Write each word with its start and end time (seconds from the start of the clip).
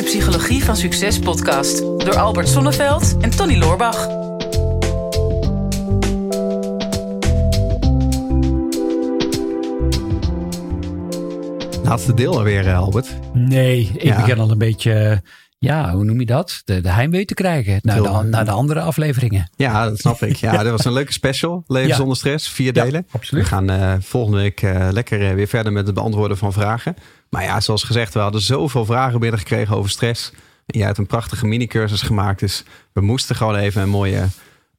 de 0.00 0.06
Psychologie 0.06 0.64
van 0.64 0.76
Succes 0.76 1.18
podcast 1.18 1.78
door 1.78 2.16
Albert 2.18 2.48
Sonneveld 2.48 3.16
en 3.20 3.30
Tony 3.30 3.56
Loorbach. 3.58 4.08
Laatste 11.82 12.14
deel 12.14 12.36
alweer, 12.36 12.66
eh, 12.66 12.78
Albert. 12.78 13.08
Nee, 13.32 13.90
ik 13.94 14.02
Ja. 14.02 14.16
begin 14.16 14.38
al 14.38 14.50
een 14.50 14.58
beetje, 14.58 14.92
eh, 14.92 15.16
ja, 15.62 15.92
hoe 15.94 16.04
noem 16.04 16.20
je 16.20 16.26
dat? 16.26 16.62
De, 16.64 16.80
de 16.80 16.90
heimwee 16.90 17.24
te 17.24 17.34
krijgen 17.34 17.78
naar 17.82 18.02
de, 18.02 18.26
naar 18.28 18.44
de 18.44 18.50
andere 18.50 18.80
afleveringen. 18.80 19.50
Ja, 19.56 19.88
dat 19.88 19.98
snap 19.98 20.22
ik. 20.22 20.36
Ja, 20.46 20.62
dat 20.62 20.70
was 20.72 20.84
een 20.84 20.92
leuke 20.92 21.12
special. 21.12 21.64
Leven 21.66 21.88
Ja. 21.88 21.96
zonder 21.96 22.16
stress. 22.16 22.48
Vier 22.48 22.74
Ja, 22.74 22.84
delen. 22.84 23.06
absoluut. 23.10 23.42
We 23.42 23.48
gaan 23.48 23.70
eh, 23.70 23.94
volgende 24.00 24.38
week 24.38 24.62
eh, 24.62 24.88
lekker 24.90 25.28
eh, 25.28 25.34
weer 25.34 25.46
verder 25.46 25.72
met 25.72 25.86
het 25.86 25.94
beantwoorden 25.94 26.36
van 26.36 26.52
vragen. 26.52 26.94
Maar 27.30 27.42
ja, 27.42 27.60
zoals 27.60 27.82
gezegd, 27.82 28.14
we 28.14 28.20
hadden 28.20 28.40
zoveel 28.40 28.84
vragen 28.84 29.20
binnengekregen 29.20 29.76
over 29.76 29.90
stress. 29.90 30.30
En 30.66 30.78
jij 30.78 30.86
hebt 30.86 30.98
een 30.98 31.06
prachtige 31.06 31.46
mini-cursus 31.46 32.02
gemaakt. 32.02 32.40
Dus 32.40 32.64
we 32.92 33.00
moesten 33.00 33.36
gewoon 33.36 33.56
even 33.56 33.82
een 33.82 33.88
mooie, 33.88 34.26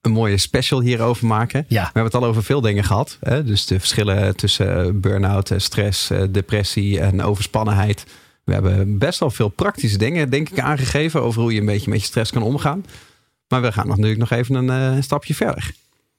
een 0.02 0.12
mooie 0.12 0.38
special 0.38 0.82
hierover 0.82 1.26
maken. 1.28 1.66
Ja. 1.68 1.80
We 1.82 1.86
hebben 1.94 2.04
het 2.04 2.16
al 2.16 2.26
over 2.26 2.44
veel 2.44 2.62
dingen 2.62 2.84
gehad. 2.84 3.18
Hè? 3.20 3.44
Dus 3.44 3.66
de 3.66 3.80
verschillen 3.80 4.36
tussen 4.36 5.00
burn-out, 5.00 5.52
stress, 5.58 6.12
depressie 6.30 7.00
en 7.00 7.22
overspannenheid. 7.24 8.06
We 8.60 8.68
hebben 8.68 8.98
best 8.98 9.20
wel 9.20 9.30
veel 9.30 9.50
praktische 9.50 9.98
dingen, 9.98 10.30
denk 10.30 10.50
ik, 10.50 10.60
aangegeven 10.60 11.22
over 11.22 11.42
hoe 11.42 11.54
je 11.54 11.60
een 11.60 11.66
beetje 11.66 11.90
met 11.90 12.00
je 12.00 12.06
stress 12.06 12.32
kan 12.32 12.44
omgaan. 12.44 12.86
Maar 13.48 13.62
we 13.62 13.72
gaan 13.72 13.88
natuurlijk 13.88 14.20
nog 14.20 14.32
even 14.32 14.56
een, 14.56 14.70
eh, 14.70 15.02
stapje 15.02 15.36
verder. 15.36 15.72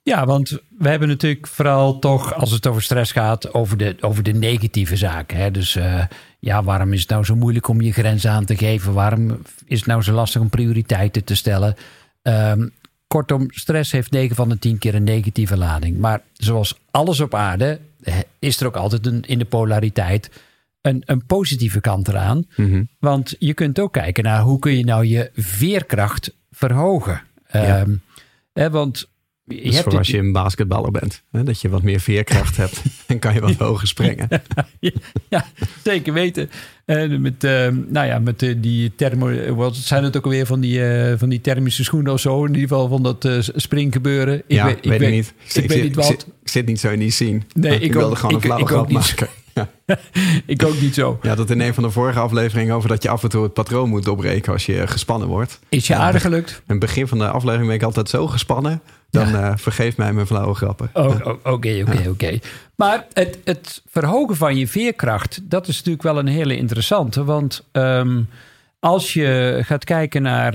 Ja, 0.03 0.27
want 0.27 0.59
we 0.79 0.89
hebben 0.89 1.09
natuurlijk 1.09 1.47
vooral 1.47 1.99
toch, 1.99 2.35
als 2.35 2.51
het 2.51 2.67
over 2.67 2.83
stress 2.83 3.13
gaat, 3.13 3.55
over 3.55 3.77
de, 3.77 3.97
over 4.01 4.23
de 4.23 4.33
negatieve 4.33 4.97
zaken. 4.97 5.37
Hè? 5.37 5.51
Dus 5.51 5.77
eh, 5.77 6.05
ja, 6.39 6.63
waarom 6.63 6.93
is 6.93 7.01
het 7.01 7.09
nou 7.09 7.25
zo 7.25 7.35
moeilijk 7.37 7.69
om 7.69 7.81
je 7.81 7.93
grenzen 7.93 8.31
aan 8.31 8.45
te 8.45 8.57
geven? 8.57 8.93
Waarom 8.93 9.43
is 9.67 9.79
het 9.79 9.89
nou 9.89 10.03
zo 10.03 10.13
lastig 10.13 10.41
om 10.41 10.49
prioriteiten 10.49 11.25
te 11.25 11.35
stellen? 11.35 11.77
Ehm, 12.23 12.69
kortom, 13.07 13.47
stress 13.49 13.93
heeft 13.93 14.11
9 14.11 14.37
van 14.37 14.49
de 14.49 14.59
10 14.59 14.79
keer 14.79 14.95
een 14.95 15.05
negatieve 15.05 15.57
lading. 15.57 15.99
Maar 15.99 16.23
zoals 16.33 16.79
alles 16.91 17.21
op 17.21 17.35
aarde, 17.35 17.81
is 18.39 18.61
er 18.61 18.67
ook 18.67 18.77
altijd 18.77 19.07
een, 19.07 19.23
in 19.27 19.39
de 19.39 19.45
polariteit 19.45 20.31
een, 20.83 21.03
een 21.07 21.27
positieve 21.27 21.81
kant 21.81 22.09
eraan. 22.09 22.45
Mhm. 22.57 22.83
Want 22.99 23.35
je 23.39 23.55
kunt 23.55 23.79
ook 23.81 23.93
kijken 23.93 24.25
naar 24.25 24.41
hoe 24.41 24.59
kun 24.59 24.77
je 24.77 24.85
nou 24.85 25.07
je 25.07 25.31
veerkracht 25.35 26.37
verhogen. 26.51 27.23
Ja. 27.53 27.79
Ehm, 27.81 27.95
hè, 28.53 28.71
want 28.71 29.11
je 29.45 29.63
Dus 29.63 29.75
hebt 29.75 29.89
voor 29.89 29.99
als 29.99 30.09
je 30.09 30.19
een 30.19 30.33
basketballer 30.33 30.91
bent. 30.91 31.23
Hè, 31.31 31.43
dat 31.43 31.61
je 31.61 31.69
wat 31.69 31.83
meer 31.83 32.01
veerkracht 32.01 32.57
hebt. 32.57 32.83
Dan 33.07 33.19
kan 33.19 33.35
je 33.35 33.41
wat 33.41 33.55
hoger 33.55 33.87
springen. 33.89 34.29
ja, 35.29 35.47
zeker 35.85 36.13
weten. 36.13 36.51
En 36.85 37.21
met, 37.21 37.45
ehm, 37.45 37.77
nou 37.89 38.07
ja, 38.07 38.19
met 38.19 38.43
eh, 38.43 38.55
die 38.59 38.95
thermo, 38.95 39.55
wat 39.55 39.77
zijn 39.77 40.05
het 40.05 40.17
ook 40.17 40.25
alweer 40.25 40.47
van 40.47 40.61
die, 40.61 40.85
eh, 40.87 41.19
van 41.19 41.29
die 41.29 41.41
thermische 41.41 41.85
schoenen 41.85 42.13
of 42.13 42.21
zo? 42.21 42.45
In 42.45 42.55
ieder 42.55 42.69
geval 42.69 42.89
van 42.89 43.03
dat 43.03 43.25
eh, 43.25 43.37
springgebeuren. 43.41 44.39
Ik 44.39 44.45
ja, 44.47 44.65
weet, 44.65 44.85
weet 44.87 45.01
ik 45.01 45.11
niet. 45.11 45.35
Ik, 45.53 45.69
weet 45.69 45.83
niet 45.83 45.95
wat. 45.95 46.05
zit, 46.07 46.27
ik 46.43 46.49
zit 46.49 46.67
niet 46.67 46.81
zo 46.81 46.91
in 46.91 46.99
die 46.99 47.11
scene. 47.11 47.41
Nee, 47.55 47.81
ik 47.81 47.93
wilde 47.93 48.09
ook- 48.09 48.19
gewoon 48.19 48.35
een 48.35 48.41
flauwe 48.41 48.67
grap 48.67 48.89
niet. 48.89 49.15
Ja. 49.55 49.69
Ik 50.47 50.65
ook 50.65 50.81
niet 50.81 50.95
zo. 50.95 51.19
ja, 51.23 51.35
dat 51.35 51.51
in 51.51 51.61
een 51.61 51.75
van 51.75 51.83
de 51.83 51.91
vorige 51.91 52.19
afleveringen 52.19 52.75
over 52.75 52.89
dat 52.89 53.03
je 53.03 53.09
af 53.09 53.23
en 53.23 53.29
toe 53.29 53.43
het 53.43 53.53
patroon 53.53 53.89
moet 53.89 54.05
doorbreken 54.05 54.53
als 54.53 54.67
je 54.67 54.87
gespannen 54.87 55.29
wordt. 55.29 55.59
Is 55.69 55.87
je 55.87 55.97
aardig 55.97 56.23
gelukt? 56.23 56.51
In 56.51 56.63
het 56.67 56.79
begin 56.79 57.09
van 57.09 57.19
de 57.19 57.29
aflevering 57.29 57.67
ben 57.67 57.77
ik 57.77 57.83
altijd 57.83 58.09
zo 58.09 58.27
gespannen. 58.27 58.83
Dan 59.11 59.35
eh, 59.35 59.53
vergeef 59.57 59.97
mij 59.97 60.13
mijn 60.13 60.27
flauwe 60.27 60.55
grappen. 60.55 60.91
Oh, 60.93 61.05
oh, 61.05 61.27
Oké, 61.27 61.85
oké, 61.87 62.09
oké. 62.09 62.39
Maar 62.77 63.07
het, 63.13 63.39
het 63.45 63.83
verhogen 63.91 64.37
van 64.37 64.57
je 64.57 64.69
veerkracht, 64.69 65.41
dat 65.43 65.69
is 65.69 65.77
natuurlijk 65.77 66.03
wel 66.03 66.19
een 66.19 66.27
hele 66.27 66.57
interessante. 66.57 67.25
Want 67.25 67.65
ehm, 67.73 68.23
als 68.81 69.13
je 69.13 69.61
gaat 69.65 69.85
kijken 69.85 70.23
naar. 70.23 70.55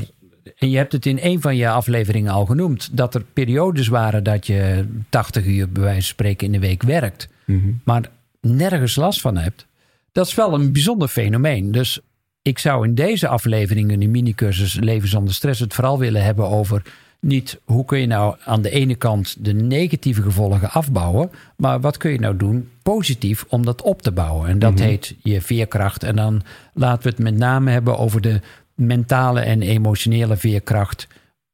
En 0.57 0.69
je 0.69 0.77
hebt 0.77 0.91
het 0.91 1.05
in 1.05 1.19
een 1.21 1.41
van 1.41 1.55
je 1.55 1.69
afleveringen 1.69 2.31
al 2.31 2.45
genoemd. 2.45 2.89
Dat 2.91 3.15
er 3.15 3.23
periodes 3.33 3.87
waren 3.87 4.23
dat 4.23 4.47
je 4.47 4.87
80 5.09 5.45
uur 5.45 5.69
bij 5.69 5.81
wijze 5.81 5.95
van 5.95 6.07
spreken 6.07 6.45
in 6.45 6.51
de 6.51 6.59
week 6.59 6.83
werkt. 6.83 7.27
Mhm. 7.45 7.69
Maar 7.83 8.09
nergens 8.41 8.95
last 8.95 9.21
van 9.21 9.37
hebt. 9.37 9.67
Dat 10.11 10.27
is 10.27 10.35
wel 10.35 10.53
een 10.53 10.71
bijzonder 10.71 11.07
fenomeen. 11.07 11.71
Dus 11.71 11.99
ik 12.41 12.59
zou 12.59 12.87
in 12.87 12.95
deze 12.95 13.27
aflevering, 13.27 13.91
in 13.91 13.99
de 13.99 14.07
minicursus 14.07 14.73
Leven 14.73 15.09
zonder 15.09 15.33
stress, 15.33 15.59
het 15.59 15.73
vooral 15.73 15.99
willen 15.99 16.23
hebben 16.23 16.47
over 16.49 16.81
niet 17.19 17.59
hoe 17.63 17.85
kun 17.85 17.99
je 17.99 18.07
nou 18.07 18.35
aan 18.45 18.61
de 18.61 18.69
ene 18.69 18.95
kant 18.95 19.35
de 19.45 19.53
negatieve 19.53 20.21
gevolgen 20.21 20.71
afbouwen, 20.71 21.31
maar 21.57 21.79
wat 21.79 21.97
kun 21.97 22.11
je 22.11 22.19
nou 22.19 22.37
doen 22.37 22.69
positief 22.81 23.45
om 23.47 23.65
dat 23.65 23.81
op 23.81 24.01
te 24.01 24.11
bouwen. 24.11 24.49
En 24.49 24.59
dat 24.59 24.79
heet 24.79 25.15
je 25.23 25.41
veerkracht. 25.41 26.03
En 26.03 26.15
dan 26.15 26.41
laten 26.73 27.03
we 27.03 27.09
het 27.09 27.19
met 27.19 27.37
name 27.37 27.71
hebben 27.71 27.97
over 27.97 28.21
de 28.21 28.41
mentale 28.75 29.39
en 29.39 29.61
emotionele 29.61 30.37
veerkracht. 30.37 31.07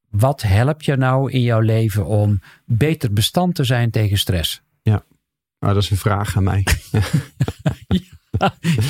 Wat 0.09 0.41
helpt 0.41 0.85
je 0.85 0.95
nou 0.95 1.31
in 1.31 1.41
jouw 1.41 1.59
leven 1.59 2.05
om 2.05 2.41
beter 2.65 3.13
bestand 3.13 3.55
te 3.55 3.63
zijn 3.63 3.89
tegen 3.89 4.17
stress? 4.17 4.61
Maar 5.63 5.73
dat 5.73 5.83
is 5.83 5.89
een 5.89 5.97
vraag 5.97 6.37
aan 6.37 6.43
mij. 6.43 6.63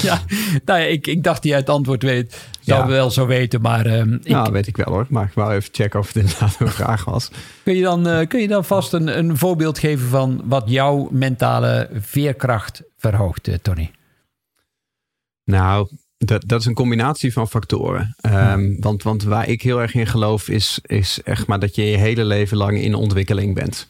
ja, 0.02 0.22
nou 0.66 0.80
ja, 0.80 0.86
ik, 0.86 1.08
ik 1.08 1.24
dacht 1.24 1.42
die 1.42 1.54
het 1.54 1.70
antwoord 1.70 2.04
weet. 2.04 2.48
Zou 2.62 2.82
Ja. 2.82 2.88
wel 2.88 3.12
zo 3.12 3.26
weten, 3.26 3.62
maar 3.62 3.86
ehm, 3.86 4.14
ik, 4.14 4.28
Nou, 4.28 4.52
weet 4.52 4.68
ik 4.68 4.78
wel 4.78 4.94
hoor. 4.94 5.06
Maar 5.10 5.26
ik 5.26 5.34
wou 5.34 5.54
even 5.54 5.70
checken 5.74 6.00
of 6.00 6.08
het 6.08 6.16
inderdaad 6.16 6.56
een 6.60 6.68
vraag 6.68 7.06
was. 7.06 7.32
kun, 7.64 7.76
je 7.76 7.82
dan, 7.82 8.08
eh, 8.08 8.28
kun 8.28 8.42
je 8.42 8.48
dan 8.48 8.66
vast 8.66 8.94
een, 8.94 9.18
een 9.18 9.38
voorbeeld 9.38 9.80
geven 9.80 10.08
van 10.08 10.42
wat 10.46 10.64
jouw 10.70 11.08
mentale 11.12 11.90
veerkracht 11.94 12.84
verhoogt, 12.98 13.48
eh, 13.48 13.56
Tony? 13.62 13.92
Nou, 15.44 15.88
dat, 16.18 16.44
dat 16.48 16.60
is 16.60 16.66
een 16.66 16.74
combinatie 16.74 17.34
van 17.34 17.50
factoren. 17.50 18.16
Ehm, 18.22 18.76
want, 18.80 19.04
want 19.04 19.24
waar 19.24 19.48
ik 19.50 19.62
heel 19.62 19.82
erg 19.82 19.94
in 19.94 20.08
geloof 20.08 20.50
is, 20.50 20.80
is 20.82 21.20
echt 21.24 21.48
maar 21.48 21.60
dat 21.60 21.76
je 21.76 21.84
je 21.90 21.98
hele 21.98 22.26
leven 22.26 22.58
lang 22.58 22.78
in 22.78 22.94
ontwikkeling 22.96 23.56
bent. 23.56 23.88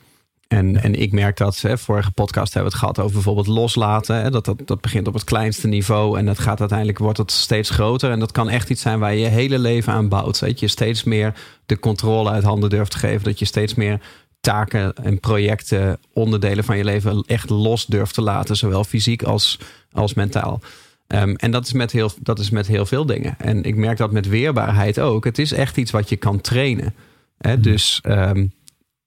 En, 0.54 0.84
en 0.84 1.00
ik 1.02 1.12
merk 1.12 1.38
dat, 1.38 1.62
hè, 1.62 1.78
vorige 1.78 2.12
podcast 2.12 2.54
hebben 2.54 2.72
we 2.72 2.78
het 2.78 2.86
gehad 2.88 3.00
over 3.00 3.14
bijvoorbeeld 3.14 3.48
loslaten. 3.48 4.16
Hè, 4.16 4.32
dat, 4.32 4.46
dat, 4.46 4.62
dat 4.66 4.82
begint 4.82 5.08
op 5.08 5.14
het 5.14 5.24
kleinste 5.24 5.68
niveau 5.68 6.18
en 6.18 6.26
dat 6.26 6.40
gaat 6.40 6.60
uiteindelijk, 6.60 6.98
wordt 6.98 7.18
het 7.18 7.32
steeds 7.32 7.70
groter. 7.70 8.12
En 8.12 8.20
dat 8.20 8.32
kan 8.32 8.50
echt 8.50 8.70
iets 8.70 8.82
zijn 8.82 9.00
waar 9.00 9.14
je 9.14 9.20
je 9.20 9.28
hele 9.28 9.60
leven 9.60 9.94
aan 9.94 10.10
bouwt. 10.10 10.40
Dat 10.40 10.60
je 10.60 10.68
steeds 10.68 11.04
meer 11.04 11.34
de 11.66 11.80
controle 11.80 12.30
uit 12.30 12.44
handen 12.44 12.70
durft 12.70 12.92
te 12.92 12.98
geven. 12.98 13.24
Dat 13.24 13.40
je 13.40 13.46
steeds 13.46 13.74
meer 13.74 14.00
taken 14.42 14.94
en 14.94 15.20
projecten, 15.20 16.00
onderdelen 16.14 16.64
van 16.64 16.78
je 16.78 16.84
leven 16.84 17.24
echt 17.28 17.50
los 17.50 17.86
durft 17.86 18.14
te 18.14 18.22
laten. 18.22 18.56
Zowel 18.56 18.84
fysiek 18.84 19.24
als, 19.24 19.60
als 19.92 20.14
mentaal. 20.14 20.60
Ehm, 21.08 21.34
en 21.36 21.52
dat 21.52 21.66
is, 21.66 21.74
met 21.74 21.92
heel, 21.92 22.12
dat 22.22 22.40
is 22.40 22.50
met 22.50 22.68
heel 22.68 22.86
veel 22.86 23.06
dingen. 23.06 23.36
En 23.38 23.64
ik 23.64 23.76
merk 23.76 23.98
dat 23.98 24.12
met 24.12 24.28
weerbaarheid 24.28 25.00
ook. 25.00 25.24
Het 25.24 25.40
is 25.40 25.52
echt 25.52 25.78
iets 25.78 25.92
wat 25.92 26.10
je 26.10 26.16
kan 26.16 26.42
trainen. 26.42 26.94
Hè? 27.38 27.60
Dus 27.60 28.00
ehm, 28.04 28.46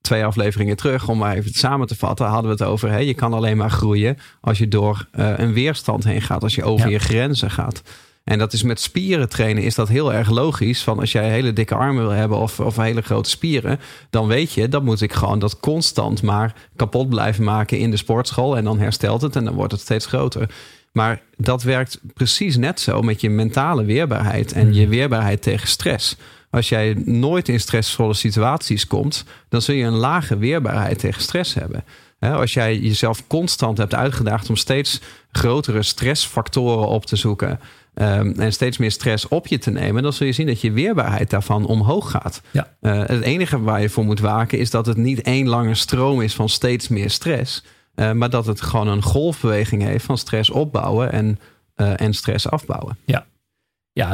twee 0.07 0.25
afleveringen 0.25 0.77
terug, 0.77 1.09
om 1.09 1.19
maar 1.19 1.37
even 1.37 1.53
samen 1.53 1.87
te 1.87 1.97
vatten, 1.97 2.27
hadden 2.27 2.57
we 2.57 2.63
het 2.63 2.73
over. 2.73 2.91
Hè? 2.91 2.99
Je 2.99 3.15
kan 3.15 3.33
alleen 3.33 3.57
maar 3.57 3.71
groeien 3.71 4.19
als 4.41 4.59
je 4.59 4.69
door 4.69 5.07
eh, 5.13 5.33
een 5.37 5.53
weerstand 5.53 6.05
heen 6.05 6.23
gaat, 6.23 6.43
als 6.43 6.55
je 6.55 6.65
over 6.65 6.87
Ja. 6.87 6.93
je 6.93 6.99
grenzen 6.99 7.51
gaat. 7.51 7.83
En 8.25 8.39
dat 8.39 8.53
is 8.53 8.63
met 8.63 8.81
spieren 8.81 9.29
trainen 9.29 9.63
is 9.63 9.75
dat 9.75 9.89
heel 9.89 10.13
erg 10.13 10.31
logisch. 10.31 10.83
Van 10.83 10.99
als 10.99 11.13
jij 11.13 11.31
hele 11.31 11.53
dikke 11.53 11.75
armen 11.75 12.03
wil 12.03 12.13
hebben 12.13 12.39
of, 12.39 12.61
of 12.61 12.77
hele 12.77 13.03
grote 13.03 13.31
spieren, 13.31 13.81
dan 14.11 14.27
weet 14.27 14.53
je, 14.53 14.69
dan 14.69 14.85
moet 14.85 15.01
ik 15.01 15.13
gewoon 15.13 15.39
dat 15.39 15.61
constant 15.61 16.23
maar 16.23 16.55
kapot 16.77 17.09
blijven 17.09 17.45
maken 17.45 17.79
in 17.79 17.91
de 17.91 17.97
sportschool. 17.97 18.57
En 18.57 18.65
dan 18.65 18.79
herstelt 18.79 19.23
het 19.23 19.37
en 19.37 19.45
dan 19.45 19.55
wordt 19.55 19.73
het 19.73 19.81
steeds 19.81 20.07
groter. 20.07 20.51
Maar 20.93 21.21
dat 21.37 21.63
werkt 21.63 22.01
precies 22.15 22.57
net 22.57 22.81
zo 22.81 23.03
met 23.03 23.21
je 23.21 23.31
mentale 23.31 23.85
weerbaarheid 23.85 24.53
en 24.53 24.75
je 24.75 24.89
weerbaarheid 24.89 25.43
tegen 25.43 25.69
stress. 25.69 26.17
Als 26.57 26.69
jij 26.69 26.95
nooit 27.05 27.49
in 27.49 27.61
stressvolle 27.61 28.15
situaties 28.15 28.87
komt, 28.87 29.25
dan 29.49 29.63
zul 29.63 29.75
je 29.75 29.85
een 29.85 29.97
lage 29.97 30.39
weerbaarheid 30.39 30.99
tegen 30.99 31.23
stress 31.23 31.55
hebben. 31.55 31.85
Als 32.19 32.55
jij 32.55 32.79
jezelf 32.79 33.27
constant 33.27 33.79
hebt 33.79 33.95
uitgedaagd 33.95 34.49
om 34.49 34.57
steeds 34.57 35.01
grotere 35.33 35.83
stressfactoren 35.83 36.89
op 36.89 37.07
te 37.07 37.17
zoeken 37.17 37.61
ehm, 37.95 38.33
en 38.41 38.53
steeds 38.53 38.79
meer 38.79 38.91
stress 38.91 39.29
op 39.29 39.47
je 39.47 39.59
te 39.59 39.71
nemen, 39.71 40.03
dan 40.03 40.13
zul 40.13 40.27
je 40.27 40.33
zien 40.33 40.47
dat 40.47 40.61
je 40.61 40.73
weerbaarheid 40.73 41.31
daarvan 41.31 41.67
omhoog 41.67 42.11
gaat. 42.11 42.43
Ja. 42.51 42.75
Eh, 42.81 42.99
het 42.99 43.23
enige 43.23 43.61
waar 43.61 43.81
je 43.81 43.89
voor 43.89 44.05
moet 44.05 44.21
waken 44.21 44.59
is 44.59 44.71
dat 44.71 44.87
het 44.87 44.97
niet 44.97 45.23
één 45.23 45.49
lange 45.49 45.75
stroom 45.75 46.21
is 46.21 46.35
van 46.35 46.49
steeds 46.49 46.89
meer 46.89 47.11
stress. 47.11 47.65
eh, 47.95 48.13
maar 48.13 48.31
dat 48.31 48.47
het 48.47 48.61
gewoon 48.61 48.89
een 48.89 49.03
golfbeweging 49.03 49.83
heeft 49.83 50.05
van 50.05 50.19
stress 50.19 50.51
opbouwen 50.51 51.13
en, 51.13 51.39
eh, 51.75 52.01
en 52.01 52.15
stress 52.15 52.51
afbouwen. 52.51 52.99
Ja, 53.05 53.27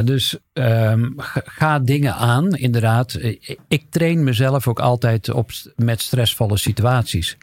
dus 0.05 0.37
ehm, 0.53 1.11
ga- 1.17 1.79
dingen 1.79 2.15
aan, 2.15 2.49
inderdaad. 2.57 3.19
Ik- 3.69 3.85
train 3.91 4.25
mezelf 4.25 4.69
ook 4.69 4.81
altijd 4.81 5.31
op, 5.31 5.51
met 5.77 6.01
stressvolle 6.01 6.57
situaties. 6.57 7.37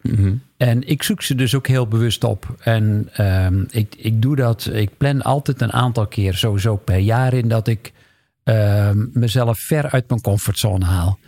En 0.57 0.87
ik 0.87 1.03
zoek 1.03 1.21
ze 1.21 1.35
dus 1.35 1.55
ook 1.55 1.67
heel 1.67 1.87
bewust 1.87 2.23
op. 2.23 2.55
En 2.59 3.09
ehm, 3.13 3.63
ik, 3.69 3.95
ik 3.97 4.21
doe 4.21 4.35
dat, 4.35 4.69
ik 4.73 4.89
plan 4.97 5.21
altijd 5.21 5.61
een 5.61 5.73
aantal 5.73 6.07
keer 6.07 6.33
sowieso 6.33 6.75
per 6.75 6.97
jaar 6.97 7.33
in 7.33 7.47
dat 7.47 7.67
ik 7.67 7.91
ehm, 8.43 9.05
mezelf 9.13 9.59
ver 9.59 9.89
uit 9.89 10.09
mijn 10.09 10.21
comfortzone 10.21 10.85
haal. 10.85 11.19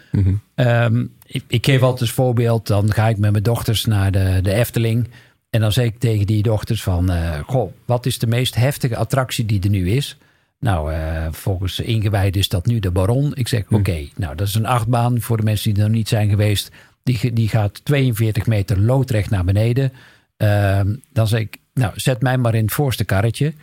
Ehm, 0.56 1.06
ik, 1.26 1.44
ik 1.48 1.66
geef 1.66 1.82
altijd 1.82 2.02
als 2.02 2.12
voorbeeld, 2.12 2.68
dan 2.68 2.94
ga 2.94 3.08
ik 3.08 3.18
met 3.18 3.32
mijn 3.32 3.44
dochters 3.44 3.86
naar 3.86 4.12
de, 4.12 4.40
de 4.42 4.54
Efteling. 4.54 5.10
En 5.50 5.62
dan 5.62 5.72
zeg 5.72 5.86
ik 5.86 6.00
tegen 6.00 6.26
die 6.26 6.44
dochters 6.44 6.84
van, 6.84 7.10
eh, 7.12 7.40
goh, 7.48 7.72
wat 7.86 8.06
is 8.06 8.20
de 8.20 8.28
meest 8.28 8.56
heftige 8.56 8.96
attractie 8.96 9.46
die 9.46 9.62
er 9.64 9.70
nu 9.70 9.90
is? 9.90 10.18
Nou, 10.62 10.94
uh, 10.94 11.28
volgens 11.32 11.80
ingewijd 11.80 12.36
is 12.36 12.50
dat 12.50 12.66
nu 12.66 12.80
de 12.80 12.92
Baron. 12.92 13.32
Ik 13.36 13.48
zeg, 13.48 13.64
Hm. 13.68 13.76
oké, 13.76 14.08
nou 14.16 14.36
dat 14.36 14.48
is 14.48 14.56
een 14.56 14.66
achtbaan 14.66 15.22
voor 15.22 15.38
de 15.38 15.44
mensen 15.44 15.74
die 15.74 15.84
er 15.84 15.90
nog 15.90 15.98
niet 15.98 16.08
zijn 16.08 16.30
geweest. 16.30 16.72
Die, 17.04 17.34
die 17.34 17.48
gaat 17.50 17.86
42 17.86 18.46
meter 18.46 18.80
loodrecht 18.80 19.30
naar 19.30 19.44
beneden. 19.44 19.94
Ehm, 20.38 20.96
dan 21.14 21.28
zeg 21.28 21.40
ik, 21.40 21.58
nou 21.74 21.92
zet 21.96 22.22
mij 22.22 22.38
maar 22.38 22.56
in 22.56 22.64
het 22.64 22.74
voorste 22.74 23.04
karretje. 23.04 23.54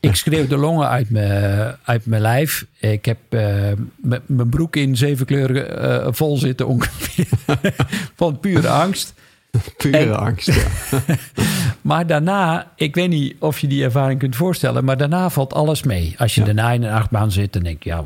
Ik 0.00 0.14
schreeuw 0.14 0.46
de 0.46 0.56
longen 0.56 0.88
uit 0.88 1.10
mijn, 1.10 1.76
uit 1.84 2.06
mijn 2.06 2.22
lijf. 2.22 2.66
Ik 2.80 3.04
heb 3.04 3.18
uh, 3.30 3.72
mijn 4.26 4.48
broek 4.48 4.76
in 4.76 4.96
zeven 4.96 5.26
kleuren 5.26 5.84
uh, 5.84 6.12
vol 6.12 6.36
zitten 6.36 6.66
ongeveer. 6.66 7.28
Van 8.16 8.40
pure 8.40 8.68
angst. 8.68 9.14
Pure 9.76 9.96
en, 9.96 10.18
angst, 10.18 10.46
ja. 10.46 10.64
maar 11.80 12.06
daarna, 12.06 12.72
ik 12.76 12.94
weet 12.94 13.08
niet 13.08 13.36
of 13.38 13.58
je 13.58 13.66
die 13.66 13.84
ervaring 13.84 14.18
kunt 14.18 14.36
voorstellen, 14.36 14.84
maar 14.84 14.96
daarna 14.96 15.30
valt 15.30 15.54
alles 15.54 15.82
mee. 15.82 16.14
Als 16.18 16.34
je 16.34 16.40
ja. 16.40 16.46
daarna 16.46 16.72
in 16.72 16.82
een 16.82 16.92
achtbaan 16.92 17.32
zit, 17.32 17.52
dan 17.52 17.62
denk 17.62 17.82
je, 17.82 17.90
ja, 17.90 18.02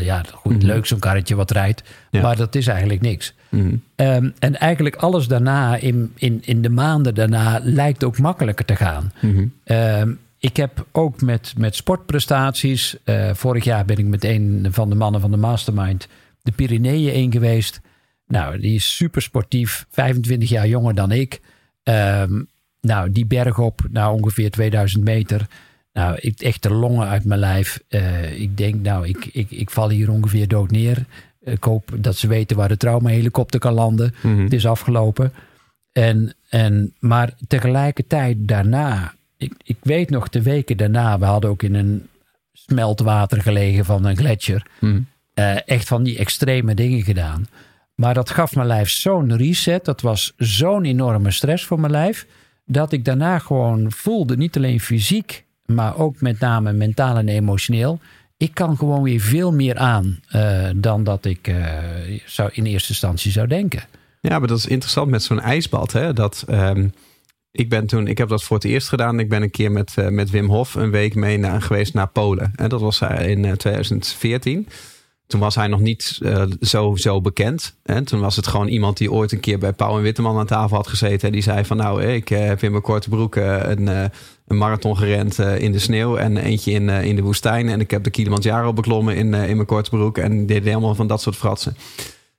ja 0.00 0.22
goed, 0.32 0.52
mm 0.52 0.58
-hmm. 0.58 0.68
leuk 0.68 0.86
zo'n 0.86 0.98
karretje 0.98 1.34
wat 1.34 1.50
rijdt. 1.50 1.82
Ja. 2.10 2.22
Maar 2.22 2.36
dat 2.36 2.54
is 2.54 2.66
eigenlijk 2.66 3.00
niks. 3.00 3.34
Mm 3.48 3.60
-hmm. 3.60 4.06
um, 4.06 4.34
en 4.38 4.58
eigenlijk 4.58 4.96
alles 4.96 5.28
daarna, 5.28 5.76
in, 5.76 6.12
in, 6.14 6.42
in 6.44 6.62
de 6.62 6.70
maanden 6.70 7.14
daarna, 7.14 7.60
lijkt 7.62 8.04
ook 8.04 8.18
makkelijker 8.18 8.64
te 8.64 8.76
gaan. 8.76 9.12
Mm 9.20 9.34
-hmm. 9.34 9.76
um, 9.76 10.18
ik 10.38 10.56
heb 10.56 10.86
ook 10.92 11.22
met, 11.22 11.54
met 11.56 11.74
sportprestaties. 11.74 12.96
Uh, 13.04 13.30
vorig 13.32 13.64
jaar 13.64 13.84
ben 13.84 13.96
ik 13.96 14.06
met 14.06 14.24
een 14.24 14.66
van 14.70 14.88
de 14.88 14.94
mannen 14.94 15.20
van 15.20 15.30
de 15.30 15.36
Mastermind 15.36 16.08
de 16.44 16.52
Pyreneeën 16.52 17.12
in 17.12 17.32
geweest. 17.32 17.80
Nou, 18.26 18.58
die 18.58 18.74
is 18.74 18.96
super 18.96 19.22
sportief, 19.22 19.86
25 19.90 20.48
jaar 20.48 20.68
jonger 20.68 20.94
dan 20.94 21.12
ik. 21.12 21.40
Um, 21.82 22.48
nou, 22.80 23.12
die 23.12 23.26
berg 23.26 23.58
op, 23.58 23.80
nou 23.90 24.20
ongeveer 24.20 24.50
2000 24.50 25.04
meter. 25.04 25.46
Nou, 25.92 26.16
ik, 26.20 26.40
echt 26.40 26.62
de 26.62 26.72
longen 26.72 27.08
uit 27.08 27.24
mijn 27.24 27.40
lijf. 27.40 27.80
Uh, 27.88 28.40
ik 28.40 28.56
denk, 28.56 28.82
nou, 28.82 29.08
ik, 29.08 29.24
ik, 29.32 29.50
ik 29.50 29.70
val 29.70 29.88
hier 29.88 30.10
ongeveer 30.10 30.48
dood 30.48 30.70
neer. 30.70 31.04
Ik 31.40 31.64
hoop 31.64 31.90
dat 31.96 32.16
ze 32.16 32.26
weten 32.28 32.56
waar 32.56 32.68
de 32.68 32.76
traumahelikopter 32.76 33.60
kan 33.60 33.72
landen. 33.72 34.14
Mhm. 34.22 34.42
Het 34.42 34.52
is 34.52 34.66
afgelopen. 34.66 35.32
En, 35.92 36.34
en, 36.48 36.94
maar 36.98 37.34
tegelijkertijd 37.48 38.36
daarna, 38.40 39.14
ik, 39.36 39.52
ik 39.64 39.76
weet 39.82 40.10
nog 40.10 40.28
de 40.28 40.42
weken 40.42 40.76
daarna, 40.76 41.18
we 41.18 41.24
hadden 41.24 41.50
ook 41.50 41.62
in 41.62 41.74
een 41.74 42.06
smeltwater 42.52 43.42
gelegen 43.42 43.84
van 43.84 44.04
een 44.04 44.16
gletsjer. 44.16 44.66
Mhm. 44.80 45.00
Uh, 45.34 45.68
echt 45.68 45.88
van 45.88 46.02
die 46.02 46.18
extreme 46.18 46.74
dingen 46.74 47.02
gedaan. 47.02 47.46
Maar 47.94 48.14
dat 48.14 48.30
gaf 48.30 48.54
mijn 48.54 48.66
lijf 48.66 48.90
zo'n 48.90 49.36
reset. 49.36 49.84
Dat 49.84 50.00
was 50.00 50.32
zo'n 50.36 50.84
enorme 50.84 51.30
stress 51.30 51.64
voor 51.64 51.80
mijn 51.80 51.92
lijf. 51.92 52.26
Dat 52.64 52.92
ik 52.92 53.04
daarna 53.04 53.38
gewoon 53.38 53.92
voelde, 53.92 54.36
niet 54.36 54.56
alleen 54.56 54.80
fysiek, 54.80 55.44
maar 55.66 55.98
ook 55.98 56.20
met 56.20 56.38
name 56.38 56.72
mentaal 56.72 57.16
en 57.16 57.28
emotioneel. 57.28 58.00
Ik 58.36 58.54
kan 58.54 58.76
gewoon 58.76 59.02
weer 59.02 59.20
veel 59.20 59.52
meer 59.52 59.76
aan 59.76 60.20
uh, 60.36 60.68
dan 60.76 61.04
dat 61.04 61.24
ik 61.24 61.48
uh, 61.48 61.66
zou 62.26 62.50
in 62.52 62.66
eerste 62.66 62.88
instantie 62.88 63.32
zou 63.32 63.46
denken. 63.46 63.82
Ja, 64.20 64.38
maar 64.38 64.48
dat 64.48 64.58
is 64.58 64.66
interessant 64.66 65.10
met 65.10 65.22
zo'n 65.22 65.40
ijsbad. 65.40 65.92
Hè? 65.92 66.12
Dat, 66.12 66.44
um, 66.50 66.92
ik 67.50 67.68
ben 67.68 67.86
toen, 67.86 68.06
ik 68.06 68.18
heb 68.18 68.28
dat 68.28 68.42
voor 68.42 68.56
het 68.56 68.64
eerst 68.64 68.88
gedaan. 68.88 69.18
Ik 69.18 69.28
ben 69.28 69.42
een 69.42 69.50
keer 69.50 69.72
met, 69.72 69.94
uh, 69.98 70.08
met 70.08 70.30
Wim 70.30 70.48
Hof 70.48 70.74
een 70.74 70.90
week 70.90 71.14
mee 71.14 71.60
geweest 71.60 71.94
naar 71.94 72.08
Polen. 72.08 72.52
En 72.56 72.68
dat 72.68 72.80
was 72.80 73.00
in 73.00 73.56
2014. 73.56 74.68
Toen 75.26 75.40
was 75.40 75.54
hij 75.54 75.66
nog 75.66 75.80
niet 75.80 76.18
uh, 76.22 76.44
zo, 76.60 76.96
zo 76.96 77.20
bekend. 77.20 77.76
En 77.82 78.04
toen 78.04 78.20
was 78.20 78.36
het 78.36 78.46
gewoon 78.46 78.68
iemand 78.68 78.96
die 78.96 79.12
ooit 79.12 79.32
een 79.32 79.40
keer 79.40 79.58
bij 79.58 79.72
Pauw 79.72 79.96
en 79.96 80.02
Witteman 80.02 80.38
aan 80.38 80.46
tafel 80.46 80.76
had 80.76 80.86
gezeten. 80.86 81.28
En 81.28 81.32
die 81.32 81.42
zei 81.42 81.64
van 81.64 81.76
nou, 81.76 82.02
ik 82.02 82.30
uh, 82.30 82.38
heb 82.38 82.62
in 82.62 82.70
mijn 82.70 82.82
korte 82.82 83.08
broek 83.08 83.36
uh, 83.36 83.60
een, 83.62 83.86
een, 83.86 84.10
marathon 84.56 84.96
gerend 84.96 85.38
in 85.38 85.72
de 85.72 85.78
sneeuw. 85.78 86.16
En 86.16 86.36
eentje 86.36 86.72
in, 86.72 86.88
in 86.88 87.16
de 87.16 87.22
woestijn. 87.22 87.68
En 87.68 87.80
ik 87.80 87.90
heb 87.90 88.04
de 88.04 88.10
Kilimanjaro 88.10 88.72
beklommen 88.72 89.16
in, 89.16 89.34
in 89.34 89.56
mijn 89.56 89.66
korte 89.66 89.90
broek. 89.90 90.18
En 90.18 90.46
deed 90.46 90.64
helemaal 90.64 90.94
van 90.94 91.06
dat 91.06 91.20
soort 91.20 91.36
fratsen. 91.36 91.76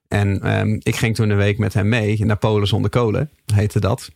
En 0.08 0.60
um, 0.60 0.80
ik 0.84 0.96
ging 0.96 1.16
toen 1.16 1.30
een 1.30 1.38
week 1.38 1.58
met 1.58 1.74
hem 1.74 1.90
mee 1.90 2.26
naar 2.26 2.38
Polen 2.38 2.68
zonder 2.68 2.90
kolen, 2.90 3.30
heette 3.54 3.80
dat. 3.80 4.10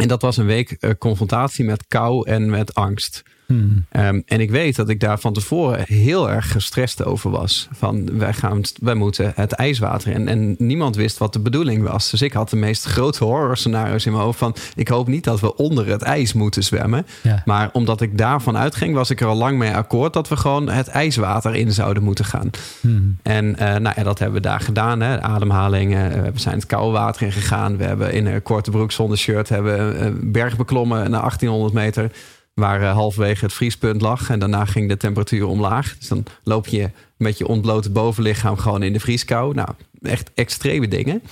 En 0.00 0.08
dat 0.08 0.22
was 0.22 0.36
een 0.36 0.46
week 0.46 0.96
confrontatie 0.98 1.64
met 1.64 1.84
kou 1.88 2.28
en 2.28 2.50
met 2.50 2.74
angst. 2.74 3.22
Hmm. 3.46 3.84
Um, 3.90 4.22
en 4.26 4.40
ik 4.40 4.50
weet 4.50 4.76
dat 4.76 4.88
ik 4.88 5.00
daar 5.00 5.18
van 5.18 5.32
tevoren 5.32 5.84
heel 5.86 6.30
erg 6.30 6.52
gestrest 6.52 7.04
over 7.04 7.30
was. 7.30 7.68
Van 7.72 8.18
wij, 8.18 8.32
gaan, 8.32 8.60
wij 8.80 8.94
moeten 8.94 9.32
het 9.34 9.52
ijswater. 9.52 10.12
En, 10.12 10.28
en 10.28 10.54
niemand 10.58 10.96
wist 10.96 11.18
wat 11.18 11.32
de 11.32 11.38
bedoeling 11.38 11.88
was. 11.88 12.10
Dus 12.10 12.22
ik 12.22 12.32
had 12.32 12.50
de 12.50 12.56
meest 12.56 12.84
grote 12.84 13.24
horror 13.24 13.56
scenario's 13.56 14.06
in 14.06 14.12
mijn 14.12 14.24
hoofd. 14.24 14.38
Van 14.38 14.56
ik 14.74 14.88
hoop 14.88 15.08
niet 15.08 15.24
dat 15.24 15.40
we 15.40 15.56
onder 15.56 15.86
het 15.86 16.02
ijs 16.02 16.32
moeten 16.32 16.62
zwemmen. 16.62 17.06
Ja. 17.22 17.42
Maar 17.44 17.70
omdat 17.72 18.00
ik 18.00 18.18
daarvan 18.18 18.56
uitging, 18.56 18.94
was 18.94 19.10
ik 19.10 19.20
er 19.20 19.26
al 19.26 19.36
lang 19.36 19.58
mee 19.58 19.74
akkoord 19.74 20.12
dat 20.12 20.28
we 20.28 20.36
gewoon 20.36 20.68
het 20.68 20.88
ijswater 20.88 21.54
in 21.54 21.72
zouden 21.72 22.02
moeten 22.02 22.24
gaan. 22.24 22.50
Hmm. 22.80 23.16
En 23.22 23.44
uh, 23.44 23.58
nou 23.58 23.92
ja, 23.96 24.02
dat 24.02 24.18
hebben 24.18 24.42
we 24.42 24.48
daar 24.48 24.60
gedaan. 24.60 25.00
Hè. 25.00 25.22
Ademhalingen. 25.22 26.16
Uh, 26.16 26.22
we 26.22 26.40
zijn 26.40 26.54
het 26.54 26.66
koude 26.66 26.92
water 26.92 27.22
in 27.22 27.32
gegaan. 27.32 27.76
We 27.76 27.84
hebben 27.84 28.12
in 28.12 28.26
een 28.26 28.42
korte 28.42 28.70
broek 28.70 28.92
zonder 28.92 29.18
shirt 29.18 29.48
hebben 29.48 30.04
een 30.04 30.32
berg 30.32 30.56
beklommen 30.56 31.10
naar 31.10 31.20
1800 31.20 31.72
meter 31.72 32.10
waar 32.54 32.80
uh, 32.80 32.92
halverwege 32.92 33.44
het 33.44 33.54
vriespunt 33.54 34.00
lag. 34.00 34.30
En 34.30 34.38
daarna 34.38 34.64
ging 34.64 34.88
de 34.88 34.96
temperatuur 34.96 35.46
omlaag. 35.46 35.96
Dus 35.98 36.08
dan 36.08 36.24
loop 36.42 36.66
je 36.66 36.90
met 37.16 37.38
je 37.38 37.46
ontblote 37.46 37.90
bovenlichaam 37.90 38.56
gewoon 38.56 38.82
in 38.82 38.92
de 38.92 39.00
vrieskou. 39.00 39.54
Nou, 39.54 39.68
echt 40.02 40.30
extreme 40.34 40.88
dingen. 40.88 41.22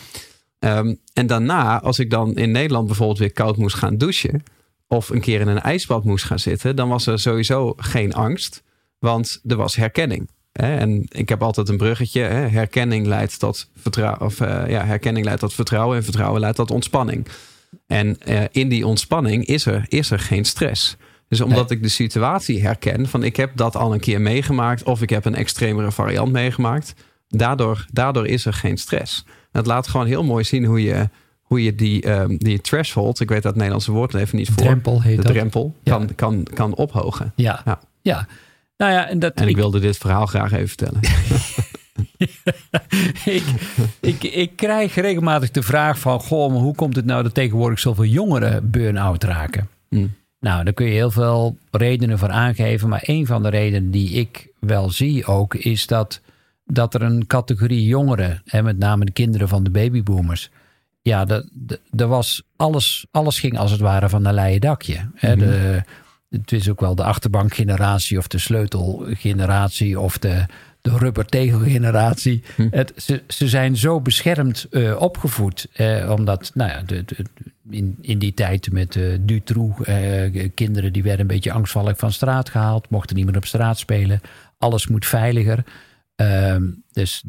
Um, 0.59 0.99
en 1.13 1.27
daarna, 1.27 1.81
als 1.81 1.99
ik 1.99 2.11
dan 2.11 2.37
in 2.37 2.51
Nederland 2.51 2.87
bijvoorbeeld 2.87 3.19
weer 3.19 3.33
koud 3.33 3.57
moest 3.57 3.77
gaan 3.77 3.97
douchen... 3.97 4.43
of 4.89 5.09
een 5.09 5.21
keer 5.21 5.41
in 5.41 5.49
een 5.49 5.61
ijsbad 5.61 6.05
moest 6.05 6.25
gaan 6.25 6.39
zitten... 6.39 6.77
dan 6.77 6.89
was 6.89 7.07
er 7.07 7.19
sowieso 7.19 7.75
geen 7.77 8.15
angst, 8.15 8.63
want 8.99 9.41
er 9.47 9.57
was 9.57 9.77
herkenning. 9.77 10.29
En 10.53 11.07
ik 11.09 11.29
heb 11.29 11.43
altijd 11.43 11.69
een 11.69 11.77
bruggetje. 11.77 12.21
Herkenning 12.21 13.07
leidt 13.07 13.39
tot 13.39 13.71
vertrouwen. 13.77 14.21
Of 14.21 14.41
uh, 14.41 14.65
ja, 14.69 14.85
herkenning 14.85 15.25
leidt 15.25 15.41
tot 15.41 15.55
vertrouwen. 15.55 15.97
En 15.97 16.05
vertrouwen 16.05 16.41
leidt 16.41 16.57
tot 16.57 16.71
ontspanning. 16.71 17.27
En 17.87 18.17
uh, 18.29 18.43
in 18.51 18.69
die 18.69 18.87
ontspanning 18.87 19.47
is 19.47 19.67
er, 19.67 19.85
is 19.89 20.11
er 20.11 20.19
geen 20.19 20.45
stress. 20.45 20.97
Dus 21.33 21.41
omdat 21.41 21.69
nee. 21.69 21.79
ik 21.79 21.85
de 21.85 21.91
situatie 21.91 22.63
herken 22.63 23.09
van 23.09 23.23
ik 23.23 23.37
heb 23.37 23.51
dat 23.57 23.77
al 23.77 23.93
een 23.93 24.01
keer 24.01 24.21
meegemaakt 24.21 24.83
of 24.83 25.03
ik 25.03 25.11
heb 25.11 25.25
een 25.25 25.35
extremere 25.35 25.93
variant 25.93 26.33
meegemaakt, 26.33 26.95
daardoor, 27.29 27.87
daardoor 27.93 28.27
is 28.27 28.47
er 28.47 28.53
geen 28.53 28.77
stress. 28.77 29.25
Het 29.53 29.67
laat 29.67 29.89
gewoon 29.89 30.07
heel 30.07 30.25
mooi 30.25 30.45
zien 30.45 30.65
hoe 30.65 30.83
je, 30.83 31.09
hoe 31.43 31.63
je 31.63 31.75
die, 31.75 32.11
um, 32.11 32.37
die 32.39 32.61
threshold, 32.61 33.21
ik 33.21 33.29
weet 33.29 33.43
dat 33.43 33.55
Nederlandse 33.55 33.93
woord 33.93 34.15
even 34.15 34.37
niet 34.37 34.49
voor, 34.49 34.57
drempel 34.57 35.03
heet 35.03 35.17
de 35.17 35.23
dat. 35.23 35.33
drempel, 35.33 35.75
Ja. 35.83 35.97
kan, 35.97 36.15
kan, 36.15 36.47
kan 36.55 36.75
ophogen. 36.75 37.33
Ja. 37.37 37.63
Ja. 37.65 37.81
ja. 38.03 38.27
Nou 38.77 38.93
ja, 38.93 39.09
en 39.09 39.19
dat 39.19 39.35
En 39.35 39.49
ik 39.49 39.57
wilde 39.57 39.81
dit 39.81 39.99
verhaal 39.99 40.27
graag 40.27 40.53
even 40.53 40.69
vertellen. 40.69 41.01
ik, 43.25 43.45
ik, 44.01 44.23
ik 44.25 44.57
krijg 44.57 44.95
regelmatig 44.95 45.51
de 45.51 45.63
vraag 45.63 45.99
van... 45.99 46.21
Goh, 46.21 46.53
maar 46.53 46.61
hoe 46.61 46.75
komt 46.75 46.97
het 46.97 47.05
nou 47.05 47.23
dat 47.23 47.35
tegenwoordig 47.35 47.79
zoveel 47.79 48.05
jongeren 48.05 48.71
burn-out 48.71 49.25
raken? 49.25 49.69
Hm. 49.89 50.07
Nou, 50.43 50.65
daar 50.65 50.73
kun 50.73 50.87
je 50.87 50.93
heel 50.93 51.11
veel 51.11 51.57
redenen 51.71 52.19
voor 52.19 52.31
aangeven. 52.31 52.89
Maar 52.89 53.03
een 53.05 53.27
van 53.27 53.43
de 53.43 53.49
redenen 53.49 53.91
die 53.91 54.11
ik 54.11 54.49
wel 54.59 54.91
zie 54.91 55.27
ook... 55.27 55.55
is 55.55 55.87
dat, 55.87 56.21
dat 56.65 56.95
er 56.95 57.03
een 57.03 57.27
categorie 57.27 57.87
jongeren... 57.87 58.43
en 58.45 58.65
met 58.65 58.79
name 58.79 59.05
de 59.05 59.13
kinderen 59.13 59.49
van 59.49 59.65
de 59.65 59.71
babyboomers... 59.71 60.51
ja, 61.03 61.25
dat, 61.25 61.49
dat, 61.91 62.09
was 62.09 62.43
alles, 62.57 63.07
alles 63.11 63.39
ging 63.41 63.59
als 63.59 63.71
het 63.71 63.81
ware 63.81 64.09
van 64.09 64.25
een 64.25 64.35
leien 64.35 64.61
dakje. 64.61 65.11
Hè, 65.15 65.37
Mhm. 65.37 65.47
de, 65.47 65.83
het 66.31 66.53
is 66.53 66.71
ook 66.71 66.81
wel 66.81 66.95
de 66.95 67.05
achterbankgeneratie... 67.05 68.19
of 68.19 68.27
de 68.27 68.39
sleutelgeneratie 68.39 70.01
of 70.01 70.19
de 70.19 70.47
de 70.83 70.99
rubbertegelgeneratie. 70.99 72.43
Hm. 72.57 72.69
Het, 72.71 72.93
ze, 72.97 73.23
ze 73.29 73.49
zijn 73.49 73.77
zo 73.77 74.01
beschermd 74.01 74.67
uh, 74.71 75.01
opgevoed. 75.01 75.69
Eh, 75.73 76.11
omdat, 76.19 76.51
nou 76.55 76.71
ja, 76.71 76.83
de, 76.83 77.05
de, 77.05 77.17
in, 77.71 77.99
in 78.01 78.19
die 78.19 78.35
tijd 78.35 78.73
met 78.73 78.95
uh, 78.95 79.19
Dutroux, 79.21 79.89
kinderen 80.55 80.93
die 80.93 81.03
werden 81.03 81.21
een 81.21 81.27
beetje 81.27 81.53
angstvallig 81.53 81.99
van 81.99 82.13
straat 82.13 82.49
gehaald, 82.49 82.91
mochten 82.91 83.17
niet 83.17 83.27
meer 83.27 83.37
op 83.37 83.45
straat 83.45 83.79
spelen. 83.79 84.21
Alles 84.59 84.87
moet 84.87 85.07
veiliger. 85.07 85.65
Ehm, 86.15 86.71
dus 86.93 87.23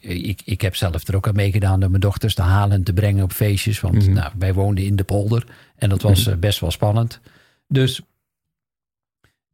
ik, 0.00 0.42
ik 0.44 0.60
heb 0.60 0.76
zelf 0.76 1.08
er 1.08 1.16
ook 1.16 1.28
aan 1.28 1.34
meegedaan 1.34 1.80
door 1.80 1.88
mijn 1.88 2.00
dochters 2.00 2.34
te 2.34 2.42
halen 2.42 2.76
en 2.76 2.82
te 2.82 2.92
brengen 2.92 3.24
op 3.24 3.32
feestjes. 3.32 3.80
Want 3.80 3.94
Mhm. 4.06 4.12
nou, 4.12 4.32
wij 4.38 4.54
woonden 4.54 4.84
in 4.84 4.96
de 4.96 5.04
polder 5.04 5.46
en 5.76 5.88
dat 5.88 6.02
was 6.02 6.26
eh, 6.26 6.36
best 6.36 6.60
wel 6.60 6.70
spannend. 6.70 7.20
Dus, 7.68 8.00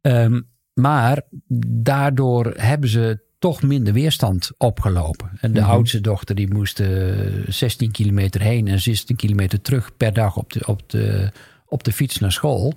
ehm, 0.01 0.41
maar 0.81 1.21
daardoor 1.67 2.53
hebben 2.57 2.89
ze 2.89 3.19
toch 3.39 3.61
minder 3.61 3.93
weerstand 3.93 4.51
opgelopen. 4.57 5.29
En 5.41 5.53
de 5.53 5.59
Mhm. 5.59 5.69
oudste 5.69 6.01
dochter 6.01 6.35
die 6.35 6.53
moest 6.53 6.79
eh, 6.79 6.89
16 7.47 7.91
kilometer 7.91 8.41
heen 8.41 8.67
en 8.67 8.79
16 8.79 9.15
kilometer 9.15 9.61
terug 9.61 9.97
per 9.97 10.13
dag 10.13 10.37
op 10.37 10.53
de, 10.53 10.67
op 10.67 10.89
de, 10.89 11.31
op 11.65 11.83
de 11.83 11.91
fiets 11.91 12.19
naar 12.19 12.31
school. 12.31 12.73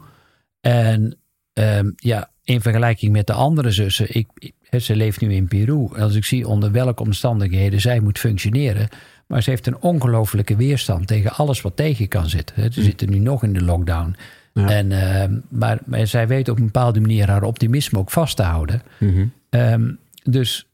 En 0.60 1.16
ehm, 1.52 1.90
ja, 1.96 2.30
in 2.44 2.60
vergelijking 2.60 3.12
met 3.12 3.26
de 3.26 3.32
andere 3.32 3.70
zussen, 3.70 4.06
ik, 4.08 4.26
ik- 4.34 4.80
ze 4.80 4.96
leeft 4.96 5.20
nu 5.20 5.34
in 5.34 5.48
Peru. 5.48 5.88
Als 5.98 6.14
ik 6.14 6.24
zie 6.24 6.48
onder 6.48 6.72
welke 6.72 7.02
omstandigheden 7.02 7.80
zij 7.80 8.00
moet 8.00 8.18
functioneren. 8.18 8.88
Maar 9.26 9.42
ze 9.42 9.50
heeft 9.50 9.66
een 9.66 9.80
ongelofelijke 9.80 10.56
weerstand 10.56 11.06
tegen 11.06 11.32
alles 11.34 11.60
wat 11.60 11.76
tegen 11.76 12.08
kan 12.08 12.28
zitten. 12.28 12.72
Ze 12.72 12.82
zitten 12.82 13.10
nu 13.10 13.18
nog 13.18 13.42
in 13.42 13.52
de 13.52 13.62
lockdown. 13.64 14.16
Ja. 14.54 14.68
En, 14.70 14.92
ehm, 14.92 15.38
maar, 15.48 15.78
maar 15.86 16.06
zij 16.06 16.28
weet 16.28 16.48
op 16.48 16.58
een 16.58 16.64
bepaalde 16.64 17.00
manier 17.00 17.28
haar 17.28 17.42
optimisme 17.42 17.98
ook 17.98 18.10
vast 18.10 18.36
te 18.36 18.42
houden. 18.42 18.82
Mhm. 18.98 19.26
Ehm, 19.50 19.90
dus 20.22 20.66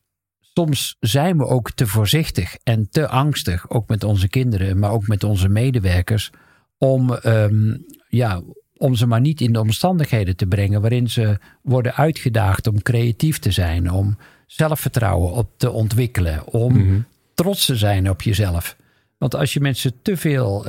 soms 0.54 0.97
zijn 1.00 1.37
we 1.37 1.47
ook 1.47 1.70
te 1.70 1.87
voorzichtig 1.87 2.56
en 2.62 2.88
te 2.90 3.08
angstig, 3.08 3.70
ook 3.70 3.88
met 3.88 4.04
onze 4.04 4.28
kinderen, 4.28 4.78
maar 4.78 4.90
ook 4.90 5.06
met 5.06 5.25
onze 5.25 5.49
medewerkers, 5.49 6.30
om, 6.78 7.14
ehm, 7.14 7.76
ja, 8.08 8.40
om 8.76 8.94
ze 8.94 9.06
maar 9.06 9.20
niet 9.20 9.40
in 9.40 9.52
de 9.52 9.61
omstandigheden 9.61 10.37
te 10.37 10.47
brengen 10.47 10.80
waarin 10.80 11.11
ze 11.11 11.38
worden 11.62 11.94
uitgedaagd 11.94 12.66
om 12.66 12.82
creatief 12.82 13.38
te 13.38 13.50
zijn, 13.50 13.90
om 13.92 14.16
zelfvertrouwen 14.47 15.32
op 15.32 15.50
te 15.56 15.70
ontwikkelen, 15.70 16.47
om 16.47 16.73
Mhm. 16.78 17.00
trots 17.35 17.66
te 17.66 17.76
zijn 17.76 18.11
op 18.11 18.23
jezelf. 18.23 18.76
Want 19.18 19.35
als 19.35 19.52
je 19.52 19.61
mensen 19.61 19.92
te 20.02 20.16
veel 20.16 20.64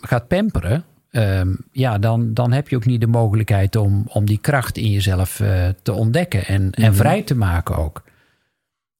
gaat 0.00 0.28
pamperen, 0.28 0.84
ehm, 1.12 1.48
ja, 1.72 1.98
dan, 1.98 2.34
dan 2.34 2.52
heb 2.52 2.68
je 2.68 2.76
ook 2.76 2.86
niet 2.86 3.00
de 3.00 3.06
mogelijkheid 3.06 3.76
om, 3.76 4.04
om 4.08 4.24
die 4.24 4.38
kracht 4.38 4.76
in 4.76 4.90
jezelf 4.90 5.40
eh, 5.40 5.68
te 5.82 5.92
ontdekken 5.92 6.44
en, 6.46 6.70
en 6.70 6.82
Mhm. 6.90 6.94
vrij 7.00 7.22
te 7.22 7.34
maken 7.36 7.76
ook. 7.76 8.02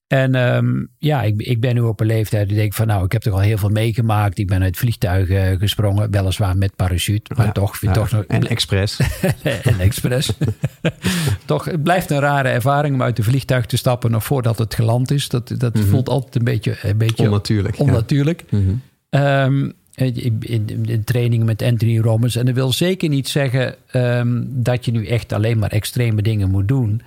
En 0.07 0.35
ehm, 0.35 0.85
ja, 0.99 1.23
ik, 1.23 1.41
ik 1.43 1.61
ben 1.61 1.75
nu 1.75 1.81
op 1.81 2.01
een 2.01 2.07
leeftijd 2.07 2.49
die 2.49 2.57
denk 2.57 2.75
van 2.75 2.87
nou, 2.87 3.05
ik 3.05 3.13
heb 3.13 3.23
toch 3.23 3.33
al 3.35 3.39
heel 3.41 3.59
veel 3.59 3.69
meegemaakt. 3.69 4.39
Ik 4.39 4.47
ben 4.47 4.63
uit 4.63 4.77
vliegtuigen 4.77 5.59
gesprongen, 5.59 6.11
weliswaar 6.11 6.57
met 6.57 6.77
parachute, 6.77 7.35
maar 7.37 7.47
Ja, 7.47 7.53
toch, 7.53 7.81
ja. 7.81 7.93
toch 7.93 8.11
nog, 8.11 8.25
En 8.25 8.49
expres. 8.49 9.01
en 9.63 9.79
expres. 9.81 10.33
toch, 11.45 11.65
het 11.65 11.83
blijft 11.83 12.11
een 12.11 12.21
rare 12.21 12.49
ervaring 12.49 12.95
om 12.95 13.03
uit 13.03 13.19
een 13.19 13.25
vliegtuig 13.25 13.67
te 13.67 13.77
stappen 13.77 14.11
nog 14.11 14.25
voordat 14.25 14.59
het 14.59 14.75
geland 14.75 15.11
is. 15.11 15.29
Dat, 15.29 15.55
dat 15.59 15.75
Mhm. 15.75 15.85
voelt 15.87 16.09
altijd 16.09 16.35
een 16.37 16.45
beetje, 16.45 16.77
een 16.83 16.99
beetje 16.99 17.25
Onnatuurlijk. 17.27 17.75
ja. 17.77 17.85
onnatuurlijk. 17.85 18.45
Mhm. 18.51 18.73
Ehm, 19.11 19.71
in 19.95 21.03
trainingen 21.05 21.47
met 21.47 21.63
Anthony 21.63 21.99
Robbins. 21.99 22.37
En 22.37 22.47
dat 22.47 22.55
wil 22.55 22.73
zeker 22.73 23.09
niet 23.09 23.29
zeggen 23.29 23.75
ehm, 23.91 24.43
dat 24.49 24.85
je 24.85 24.91
nu 24.93 25.07
echt 25.07 25.33
alleen 25.33 25.59
maar 25.59 25.71
extreme 25.71 26.23
dingen 26.23 26.51
moet 26.51 26.69
doen. 26.69 27.03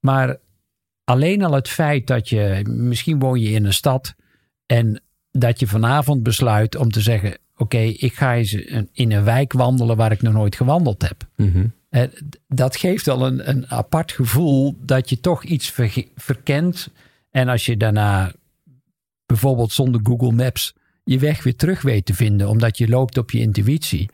Maar 0.00 0.36
alleen 1.04 1.42
al 1.44 1.52
het 1.52 1.68
feit 1.68 2.06
dat 2.06 2.28
je, 2.28 2.62
misschien 2.68 3.18
woon 3.18 3.40
je 3.40 3.50
in 3.50 3.64
een 3.64 3.72
stad 3.72 4.14
en 4.66 5.00
dat 5.30 5.60
je 5.60 5.66
vanavond 5.66 6.22
besluit 6.22 6.76
om 6.76 6.90
te 6.90 7.00
zeggen: 7.00 7.38
Oké, 7.56 7.78
ik 7.78 8.14
ga 8.14 8.34
eens 8.34 8.52
een- 8.52 8.88
in 8.92 9.12
een 9.12 9.24
wijk 9.24 9.52
wandelen 9.52 9.96
waar 9.96 10.12
ik 10.12 10.22
nog 10.22 10.32
nooit 10.32 10.56
gewandeld 10.56 11.02
heb. 11.02 11.26
Mhm. 11.36 11.66
Dat 12.48 12.76
geeft 12.76 13.08
al 13.08 13.26
een, 13.26 13.48
een 13.48 13.70
apart 13.70 14.12
gevoel 14.12 14.76
dat 14.82 15.08
je 15.10 15.20
toch 15.20 15.44
iets 15.44 15.74
verkent. 16.16 16.88
En 17.30 17.48
als 17.48 17.66
je 17.66 17.76
daarna 17.76 18.32
bijvoorbeeld 19.26 19.72
zonder 19.72 20.00
Google 20.04 20.32
Maps 20.32 20.74
je 21.06 21.18
weg 21.18 21.42
weer 21.42 21.56
terug 21.56 21.82
weet 21.82 22.06
te 22.06 22.14
vinden, 22.14 22.48
omdat 22.48 22.78
je 22.78 22.88
loopt 22.88 23.18
op 23.18 23.30
je 23.30 23.38
intuïtie. 23.40 24.08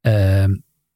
ehm, 0.00 0.54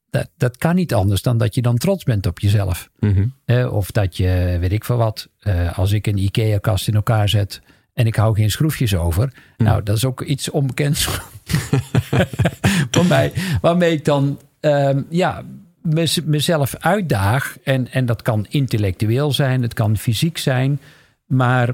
dat, 0.09 0.29
dat 0.37 0.57
kan 0.57 0.75
niet 0.75 0.93
anders 0.93 1.21
dan 1.21 1.37
dat 1.37 1.55
je 1.55 1.61
dan 1.61 1.77
trots 1.77 2.03
bent 2.03 2.25
op 2.25 2.39
jezelf. 2.39 2.89
Mhm. 2.99 3.27
Of 3.69 3.91
dat 3.91 4.17
je, 4.17 4.57
weet 4.59 4.71
ik 4.71 4.83
veel 4.85 4.97
wat, 4.97 5.29
eh, 5.39 5.77
als 5.77 5.91
ik 5.91 6.07
een 6.07 6.17
IKEA-kast 6.17 6.87
in 6.87 6.93
elkaar 6.95 7.29
zet 7.29 7.61
en 7.93 8.05
ik 8.05 8.15
hou 8.15 8.35
geen 8.35 8.51
schroefjes 8.51 8.95
over. 8.95 9.33
Nou, 9.57 9.83
dat 9.83 9.95
is 9.97 10.05
ook 10.05 10.21
iets 10.21 10.49
onbekends 10.49 11.03
voor 12.91 13.05
mij. 13.05 13.33
Waarmee 13.61 13.91
ik 13.91 14.05
dan, 14.05 14.39
ehm, 14.59 15.01
ja, 15.09 15.43
mez- 15.81 16.21
mezelf 16.25 16.75
uitdaag. 16.75 17.57
En, 17.63 17.91
en 17.91 18.05
dat 18.05 18.21
kan 18.21 18.45
intellectueel 18.49 19.31
zijn, 19.31 19.61
het 19.61 19.73
kan 19.73 19.97
fysiek 19.97 20.37
zijn. 20.37 20.79
Maar, 21.25 21.73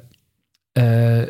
eh, 0.72 1.22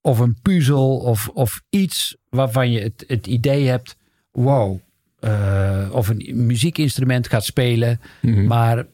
of 0.00 0.18
een 0.18 0.36
puzzel 0.42 0.96
of, 0.96 1.28
of 1.28 1.62
iets 1.70 2.16
waarvan 2.28 2.70
je 2.70 2.80
het, 2.80 3.04
het 3.06 3.26
idee 3.26 3.66
hebt, 3.66 3.96
wow. 4.32 4.78
eh, 5.18 5.88
of 5.92 6.08
een 6.08 6.46
muziekinstrument 6.46 7.28
gaat 7.28 7.44
spelen. 7.44 8.00
Mhm. 8.22 8.46
Maar 8.46 8.86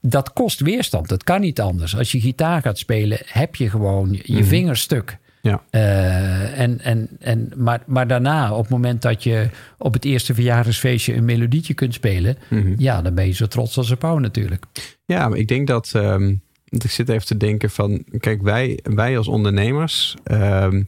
dat 0.00 0.32
kost 0.32 0.60
weerstand. 0.60 1.08
Dat 1.08 1.24
kan 1.24 1.40
niet 1.40 1.60
anders. 1.60 1.96
Als 1.96 2.12
je 2.12 2.20
gitaar 2.20 2.62
gaat 2.62 2.78
spelen, 2.78 3.18
heb 3.24 3.54
je 3.54 3.70
gewoon 3.70 4.12
je 4.22 4.32
Mhm. 4.34 4.44
vingers 4.44 4.80
stuk. 4.80 5.18
Ja. 5.42 5.62
Eh, 5.70 6.60
en, 6.60 6.80
en, 6.80 7.08
en, 7.20 7.52
maar, 7.56 7.82
maar 7.86 8.06
daarna, 8.06 8.52
op 8.52 8.60
het 8.62 8.70
moment 8.70 9.02
dat 9.02 9.22
je 9.22 9.48
op 9.78 9.92
het 9.92 10.04
eerste 10.04 10.34
verjaardagsfeestje 10.34 11.14
een 11.14 11.24
melodietje 11.24 11.74
kunt 11.74 11.94
spelen, 11.94 12.36
Mhm. 12.50 12.74
ja, 12.76 13.02
dan 13.02 13.14
ben 13.14 13.26
je 13.26 13.32
zo 13.32 13.46
trots 13.46 13.76
als 13.76 13.90
een 13.90 13.98
pauw 13.98 14.18
natuurlijk. 14.18 14.64
Ja, 15.04 15.28
maar 15.28 15.38
ik 15.38 15.48
denk 15.48 15.66
dat. 15.66 15.90
ehm, 15.94 16.34
ik 16.82 16.90
zit 16.90 17.08
even 17.08 17.26
te 17.26 17.36
denken 17.36 17.70
van. 17.70 18.04
Kijk, 18.18 18.42
wij, 18.42 18.78
wij 18.82 19.16
als 19.16 19.28
ondernemers. 19.28 20.16
ehm, 20.24 20.82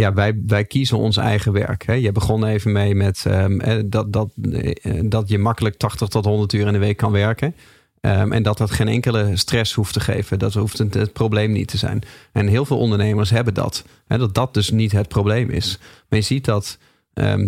ja, 0.00 0.12
wij, 0.12 0.42
wij 0.46 0.64
kiezen 0.64 0.98
ons 0.98 1.16
eigen 1.16 1.52
werk. 1.52 1.86
Hè. 1.86 1.92
Je 1.92 2.12
begon 2.12 2.44
even 2.44 2.72
mee 2.72 2.94
met 2.94 3.24
ehm, 3.26 3.60
eh, 3.60 3.82
dat, 3.86 4.12
dat, 4.12 4.30
eh, 4.52 5.00
dat 5.04 5.28
je 5.28 5.38
makkelijk 5.38 5.76
80 5.76 6.08
tot 6.08 6.24
100 6.24 6.52
uur 6.52 6.66
in 6.66 6.72
de 6.72 6.78
week 6.78 6.96
kan 6.96 7.12
werken. 7.12 7.54
Ehm, 8.00 8.32
en 8.32 8.42
dat 8.42 8.58
dat 8.58 8.70
geen 8.70 8.88
enkele 8.88 9.36
stress 9.36 9.72
hoeft 9.72 9.92
te 9.92 10.00
geven. 10.00 10.38
Dat 10.38 10.54
hoeft 10.54 10.78
het, 10.78 11.12
probleem 11.12 11.52
niet 11.52 11.68
te 11.68 11.76
zijn. 11.76 12.02
En 12.32 12.46
heel 12.46 12.64
veel 12.64 12.78
ondernemers 12.78 13.30
hebben 13.30 13.54
dat. 13.54 13.84
Hè, 14.06 14.18
dat 14.18 14.34
dat 14.34 14.54
dus 14.54 14.70
niet 14.70 14.92
het 14.92 15.08
probleem 15.08 15.50
is. 15.50 15.78
Maar 16.08 16.18
je 16.18 16.24
ziet 16.24 16.44
dat 16.44 16.78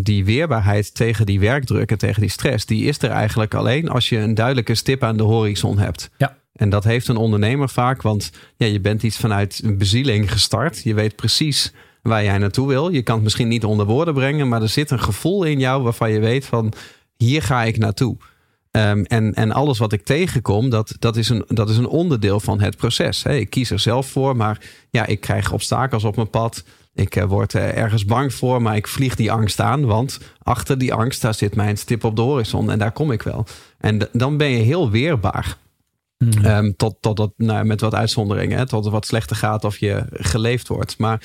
die 0.02 0.24
weerbaarheid 0.24 0.94
tegen 0.94 1.26
die 1.26 1.40
werkdruk 1.40 1.90
en 1.90 1.98
tegen 1.98 2.20
die 2.20 2.30
stress, 2.30 2.66
die 2.66 2.84
is 2.84 3.02
er 3.02 3.10
eigenlijk 3.10 3.54
alleen 3.54 3.88
als 3.88 4.08
je 4.08 4.18
een 4.18 4.34
duidelijke 4.34 4.74
stip 4.74 5.02
aan 5.02 5.16
de 5.16 5.22
horizon 5.22 5.78
hebt. 5.78 6.10
Ja. 6.16 6.37
En 6.58 6.70
dat 6.70 6.84
heeft 6.84 7.08
een 7.08 7.16
ondernemer 7.16 7.68
vaak, 7.68 8.02
want 8.02 8.30
ja, 8.56 8.66
je 8.66 8.80
bent 8.80 9.02
iets 9.02 9.16
vanuit 9.16 9.60
een 9.64 9.78
bezieling 9.78 10.32
gestart. 10.32 10.82
Je 10.82 10.94
weet 10.94 11.16
precies 11.16 11.72
waar 12.02 12.24
jij 12.24 12.38
naartoe 12.38 12.68
wil. 12.68 12.88
Je 12.88 13.02
kan 13.02 13.14
het 13.14 13.24
misschien 13.24 13.48
niet 13.48 13.64
onder 13.64 13.86
woorden 13.86 14.14
brengen, 14.14 14.48
maar 14.48 14.62
er 14.62 14.68
zit 14.68 14.90
een 14.90 15.00
gevoel 15.00 15.44
in 15.44 15.58
jou 15.58 15.82
waarvan 15.82 16.10
je 16.10 16.20
weet 16.20 16.44
van 16.44 16.72
hier 17.16 17.42
ga 17.42 17.64
ik 17.64 17.78
naartoe. 17.78 18.16
Ehm, 18.70 19.02
en, 19.02 19.34
en 19.34 19.52
alles 19.52 19.78
wat 19.78 19.92
ik 19.92 20.04
tegenkom, 20.04 20.70
dat, 20.70 20.96
dat, 20.98 21.16
is 21.16 21.28
een, 21.28 21.44
dat 21.48 21.70
is 21.70 21.76
een 21.76 21.86
onderdeel 21.86 22.40
van 22.40 22.60
het 22.60 22.76
proces. 22.76 23.22
Hè. 23.22 23.34
Ik 23.34 23.50
kies 23.50 23.70
er 23.70 23.78
zelf 23.78 24.06
voor, 24.06 24.36
maar 24.36 24.60
ja, 24.90 25.06
ik 25.06 25.20
krijg 25.20 25.52
obstakels 25.52 26.04
op 26.04 26.16
mijn 26.16 26.30
pad. 26.30 26.64
Ik 26.94 27.16
eh, 27.16 27.24
word 27.24 27.54
eh, 27.54 27.76
ergens 27.76 28.04
bang 28.04 28.34
voor, 28.34 28.62
maar 28.62 28.76
ik 28.76 28.88
vlieg 28.88 29.14
die 29.14 29.32
angst 29.32 29.60
aan. 29.60 29.84
Want 29.84 30.18
achter 30.42 30.78
die 30.78 30.94
angst, 30.94 31.22
daar 31.22 31.34
zit 31.34 31.54
mijn 31.54 31.76
stip 31.76 32.04
op 32.04 32.16
de 32.16 32.22
horizon. 32.22 32.70
En 32.70 32.78
daar 32.78 32.92
kom 32.92 33.12
ik 33.12 33.22
wel. 33.22 33.46
En 33.78 34.08
dan 34.12 34.36
ben 34.36 34.48
je 34.48 34.62
heel 34.62 34.90
weerbaar. 34.90 35.56
Ehm, 36.18 36.72
tot, 36.76 36.96
tot 37.00 37.32
nou, 37.36 37.64
met 37.64 37.80
wat 37.80 37.94
uitzonderingen, 37.94 38.58
hè, 38.58 38.66
tot 38.66 38.84
het 38.84 38.92
wat 38.92 39.06
slechter 39.06 39.36
gaat 39.36 39.64
of 39.64 39.78
je 39.78 40.04
geleefd 40.10 40.68
wordt. 40.68 40.98
Maar 40.98 41.22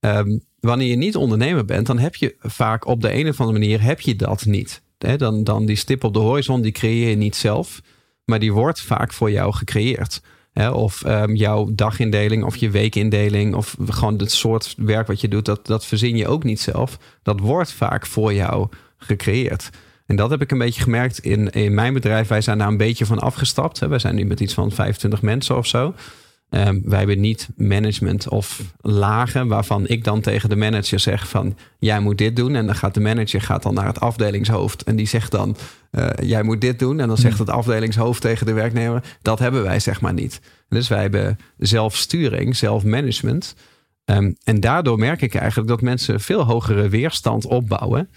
ehm, 0.00 0.38
wanneer 0.60 0.88
je 0.88 0.96
niet 0.96 1.16
ondernemer 1.16 1.64
bent, 1.64 1.86
dan 1.86 1.98
heb 1.98 2.14
je 2.14 2.34
vaak 2.38 2.86
op 2.86 3.00
de 3.00 3.14
een 3.14 3.28
of 3.28 3.40
andere 3.40 3.58
manier 3.58 3.82
heb 3.82 4.00
je 4.00 4.16
dat 4.16 4.44
niet. 4.44 4.82
Hè, 4.98 5.16
dan, 5.16 5.44
dan 5.44 5.66
die 5.66 5.76
stip 5.76 6.04
op 6.04 6.14
de 6.14 6.20
horizon, 6.20 6.60
die 6.60 6.72
creëer 6.72 7.08
je 7.08 7.16
niet 7.16 7.36
zelf, 7.36 7.80
maar 8.24 8.38
die 8.38 8.52
wordt 8.52 8.80
vaak 8.80 9.12
voor 9.12 9.30
jou 9.30 9.52
gecreëerd. 9.52 10.22
Hè, 10.52 10.70
of 10.70 11.02
ehm, 11.02 11.34
jouw 11.34 11.68
dagindeling 11.72 12.44
of 12.44 12.56
je 12.56 12.70
weekindeling 12.70 13.54
of 13.54 13.76
gewoon 13.86 14.18
het 14.18 14.32
soort 14.32 14.74
werk 14.76 15.06
wat 15.06 15.20
je 15.20 15.28
doet, 15.28 15.44
dat, 15.44 15.66
dat 15.66 15.86
verzin 15.86 16.16
je 16.16 16.28
ook 16.28 16.44
niet 16.44 16.60
zelf. 16.60 16.98
Dat 17.22 17.40
wordt 17.40 17.72
vaak 17.72 18.06
voor 18.06 18.34
jou 18.34 18.68
gecreëerd. 18.96 19.70
En 20.10 20.16
dat 20.16 20.30
heb 20.30 20.42
ik 20.42 20.50
een 20.50 20.58
beetje 20.58 20.82
gemerkt 20.82 21.18
in, 21.18 21.50
in 21.50 21.74
mijn 21.74 21.94
bedrijf. 21.94 22.28
Wij 22.28 22.40
zijn 22.40 22.58
daar 22.58 22.68
een 22.68 22.76
beetje 22.76 23.06
van 23.06 23.18
afgestapt. 23.18 23.80
Hè. 23.80 23.88
Wij 23.88 23.98
zijn 23.98 24.14
nu 24.14 24.24
met 24.24 24.40
iets 24.40 24.54
van 24.54 24.72
25 24.72 25.22
mensen 25.22 25.56
of 25.56 25.66
zo. 25.66 25.94
Ehm, 26.48 26.80
wij 26.84 26.98
hebben 26.98 27.20
niet 27.20 27.48
management 27.56 28.28
of 28.28 28.60
lagen 28.80 29.48
waarvan 29.48 29.88
ik 29.88 30.04
dan 30.04 30.20
tegen 30.20 30.48
de 30.48 30.56
manager 30.56 31.00
zeg 31.00 31.28
van 31.28 31.56
jij 31.78 32.00
moet 32.00 32.18
dit 32.18 32.36
doen. 32.36 32.54
En 32.54 32.66
dan 32.66 32.74
gaat 32.74 32.94
de 32.94 33.00
manager 33.00 33.40
gaat 33.40 33.62
dan 33.62 33.74
naar 33.74 33.86
het 33.86 34.00
afdelingshoofd 34.00 34.82
en 34.82 34.96
die 34.96 35.06
zegt 35.06 35.30
dan 35.30 35.56
eh, 35.90 36.08
jij 36.22 36.42
moet 36.42 36.60
dit 36.60 36.78
doen. 36.78 37.00
En 37.00 37.08
dan 37.08 37.16
zegt 37.16 37.38
het 37.38 37.50
afdelingshoofd 37.50 38.20
tegen 38.20 38.46
de 38.46 38.52
werknemer 38.52 39.02
dat 39.22 39.38
hebben 39.38 39.62
wij 39.62 39.80
zeg 39.80 40.00
maar 40.00 40.14
niet. 40.14 40.40
Dus 40.68 40.88
wij 40.88 41.00
hebben 41.00 41.38
zelfsturing, 41.58 42.56
zelfmanagement. 42.56 43.54
Ehm, 44.04 44.32
en 44.44 44.60
daardoor 44.60 44.98
merk 44.98 45.22
ik 45.22 45.34
eigenlijk 45.34 45.68
dat 45.68 45.80
mensen 45.80 46.20
veel 46.20 46.44
hogere 46.44 46.88
weerstand 46.88 47.46
opbouwen. 47.46 48.08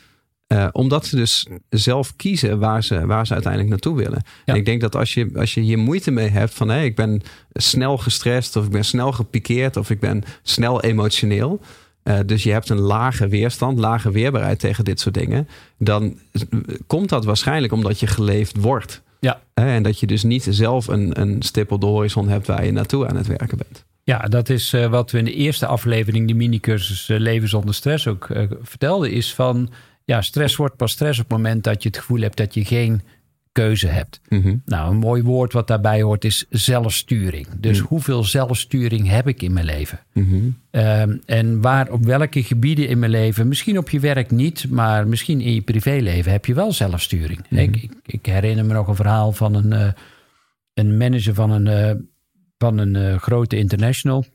Eh, 0.48 0.68
omdat 0.72 1.06
ze 1.06 1.16
dus 1.16 1.48
zelf 1.70 2.16
kiezen 2.16 2.60
waar 2.60 2.84
ze, 2.84 3.06
waar 3.06 3.28
ze 3.28 3.34
uiteindelijk 3.34 3.72
naartoe 3.72 3.98
willen. 3.98 4.22
Ja. 4.24 4.54
En 4.54 4.56
ik 4.56 4.66
denk 4.66 4.82
dat 4.82 4.96
als 4.96 5.14
je, 5.14 5.30
als 5.36 5.54
je 5.54 5.62
hier 5.62 5.78
moeite 5.78 6.12
mee 6.12 6.30
hebt 6.30 6.54
van 6.54 6.70
hé, 6.70 6.84
ik 6.84 6.96
ben 6.96 7.22
snel 7.54 7.98
gestrest 7.98 8.56
of 8.56 8.66
ik 8.66 8.72
ben 8.72 8.86
snel 8.86 9.12
gepikeerd 9.12 9.78
of 9.78 9.90
ik 9.90 10.00
ben 10.00 10.24
snel 10.44 10.82
emotioneel. 10.82 11.60
eh, 12.04 12.20
dus 12.26 12.44
je 12.44 12.52
hebt 12.52 12.70
een 12.70 12.80
lage 12.80 13.28
weerstand, 13.28 13.80
lage 13.80 14.12
weerbaarheid 14.12 14.60
tegen 14.60 14.84
dit 14.84 15.00
soort 15.00 15.16
dingen. 15.16 15.48
Dan 15.78 16.18
komt 16.88 17.10
dat 17.10 17.26
waarschijnlijk 17.26 17.74
omdat 17.74 18.00
je 18.00 18.08
geleefd 18.08 18.58
wordt. 18.58 19.02
Ja. 19.20 19.42
En 19.54 19.84
dat 19.84 20.00
je 20.00 20.08
dus 20.08 20.24
niet 20.24 20.48
zelf 20.50 20.88
een, 20.88 21.22
een 21.22 21.42
stip 21.42 21.72
op 21.72 21.82
de 21.82 21.88
horizon 21.88 22.30
hebt 22.30 22.48
waar 22.48 22.66
je 22.66 22.72
naartoe 22.72 23.08
aan 23.08 23.16
het 23.16 23.28
werken 23.28 23.58
bent. 23.58 23.86
Ja, 24.04 24.18
dat 24.20 24.50
is 24.50 24.74
eh, 24.74 24.88
wat 24.90 25.12
we 25.12 25.18
in 25.18 25.26
de 25.26 25.34
eerste 25.34 25.66
aflevering, 25.66 26.28
de 26.28 26.34
mini-cursus 26.34 27.08
Leven 27.08 27.50
zonder 27.50 27.74
stress, 27.74 28.08
ook 28.08 28.28
vertelden. 28.62 29.12
Is 29.12 29.34
van, 29.34 29.70
ja, 30.06 30.22
stress 30.22 30.56
wordt 30.56 30.76
pas 30.76 30.92
stress 30.92 31.20
op 31.20 31.30
het 31.30 31.38
moment 31.38 31.64
dat 31.64 31.84
je 31.84 31.90
het 31.90 31.98
gevoel 31.98 32.22
hebt 32.22 32.38
dat 32.38 32.54
je 32.54 32.66
geen 32.66 33.02
keuze 33.54 33.88
hebt. 33.88 34.22
Mhm. 34.30 34.56
Nou, 34.66 34.92
een 34.92 34.98
mooi 34.98 35.24
woord 35.24 35.54
wat 35.54 35.68
daarbij 35.68 36.02
hoort 36.02 36.26
is 36.26 36.46
zelfsturing. 36.50 37.48
Dus 37.58 37.80
hoeveel 37.80 38.24
zelfsturing 38.24 39.08
heb 39.08 39.28
ik 39.28 39.42
in 39.42 39.54
mijn 39.54 39.66
leven? 39.66 40.00
Mhm. 40.14 40.50
Ehm, 40.72 41.18
en 41.26 41.62
waar 41.62 41.92
op 41.92 42.06
welke 42.06 42.44
gebieden 42.44 42.88
in 42.88 43.00
mijn 43.00 43.12
leven, 43.12 43.48
misschien 43.48 43.78
op 43.78 43.90
je 43.90 44.00
werk 44.00 44.32
niet, 44.32 44.70
maar 44.70 45.08
misschien 45.08 45.42
in 45.42 45.54
je 45.54 45.62
privéleven 45.62 46.32
heb 46.32 46.46
je 46.46 46.54
wel 46.54 46.72
zelfsturing. 46.72 47.40
ik, 47.50 47.76
ik, 47.76 47.92
ik 48.06 48.26
herinner 48.26 48.66
me 48.66 48.74
nog 48.74 48.88
een 48.88 48.96
verhaal 48.96 49.32
van 49.32 49.54
een, 49.54 49.74
eh, 49.74 49.92
een 50.74 50.98
manager 50.98 51.34
van 51.34 51.52
een, 51.52 51.68
eh, 51.68 51.96
van 52.58 52.78
een 52.78 52.96
eh, 52.96 53.18
grote 53.18 53.58
international. 53.58 54.26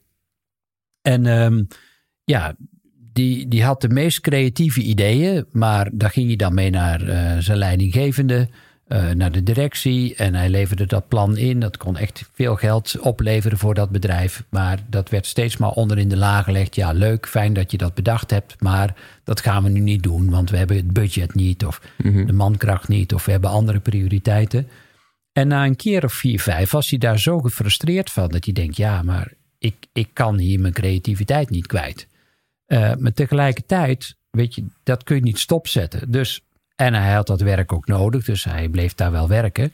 En 1.03 1.27
ehm, 1.27 1.63
ja, 2.25 2.55
die, 3.19 3.49
die 3.49 3.65
had 3.65 3.81
de 3.81 3.89
meest 3.89 4.21
creatieve 4.21 4.81
ideeën, 4.81 5.45
maar 5.53 5.89
daar 5.93 6.11
ging 6.11 6.27
hij 6.27 6.37
dan 6.37 6.55
mee 6.55 6.71
naar 6.71 7.09
eh, 7.09 7.39
zijn 7.39 7.59
leidinggevende, 7.59 8.49
eh, 8.87 9.11
naar 9.11 9.33
de 9.33 9.43
directie. 9.43 10.15
En 10.15 10.35
hij 10.35 10.49
leverde 10.49 10.87
dat 10.87 11.09
plan 11.09 11.37
in. 11.37 11.61
Dat 11.61 11.77
kon 11.77 11.97
echt 11.97 12.31
veel 12.35 12.57
geld 12.57 12.99
opleveren 13.01 13.59
voor 13.59 13.75
dat 13.75 13.91
bedrijf. 13.91 14.45
Maar 14.49 14.79
dat 14.91 15.09
werd 15.09 15.27
steeds 15.27 15.57
maar 15.57 15.71
onder 15.71 15.99
in 15.99 16.09
de 16.09 16.17
laag 16.17 16.45
gelegd. 16.45 16.75
Ja, 16.75 16.93
leuk, 16.93 17.29
fijn 17.29 17.53
dat 17.53 17.71
je 17.71 17.77
dat 17.77 17.95
bedacht 17.95 18.31
hebt, 18.31 18.61
maar 18.61 18.95
dat 19.25 19.41
gaan 19.41 19.63
we 19.63 19.69
nu 19.69 19.81
niet 19.81 20.03
doen, 20.03 20.31
want 20.31 20.51
we 20.51 20.57
hebben 20.57 20.77
het 20.77 20.93
budget 20.93 21.35
niet, 21.35 21.65
of 21.67 21.81
de 22.03 22.33
mankracht 22.33 22.89
niet, 22.89 23.15
of 23.15 23.25
we 23.25 23.31
hebben 23.31 23.51
andere 23.51 23.81
prioriteiten. 23.81 24.69
En 25.33 25.49
na 25.49 25.65
een 25.65 25.77
keer 25.77 26.05
of 26.05 26.13
vier, 26.13 26.41
vijf 26.41 26.71
was 26.71 26.91
hij 26.91 26.99
daar 26.99 27.19
zo 27.19 27.41
gefrustreerd 27.41 28.11
van 28.11 28.29
dat 28.29 28.45
hij 28.45 28.55
denkt: 28.55 28.77
ja, 28.77 29.03
maar 29.03 29.33
ik, 29.59 29.75
ik 29.93 30.09
kan 30.13 30.39
hier 30.39 30.61
mijn 30.61 30.73
creativiteit 30.73 31.51
niet 31.51 31.67
kwijt. 31.67 32.07
Eh, 32.69 32.93
maar 32.99 33.13
tegelijkertijd, 33.13 34.17
weet 34.31 34.55
je, 34.55 34.65
dat 34.83 35.03
kun 35.03 35.17
je 35.17 35.23
niet 35.23 35.39
stopzetten. 35.39 36.11
Dus, 36.11 36.41
en 36.77 36.95
hij 36.95 37.13
had 37.13 37.27
dat 37.27 37.41
werk 37.41 37.73
ook 37.73 37.87
nodig, 37.87 38.25
dus 38.25 38.45
hij 38.45 38.69
bleef 38.69 38.95
daar 38.95 39.11
wel 39.11 39.29
werken. 39.29 39.73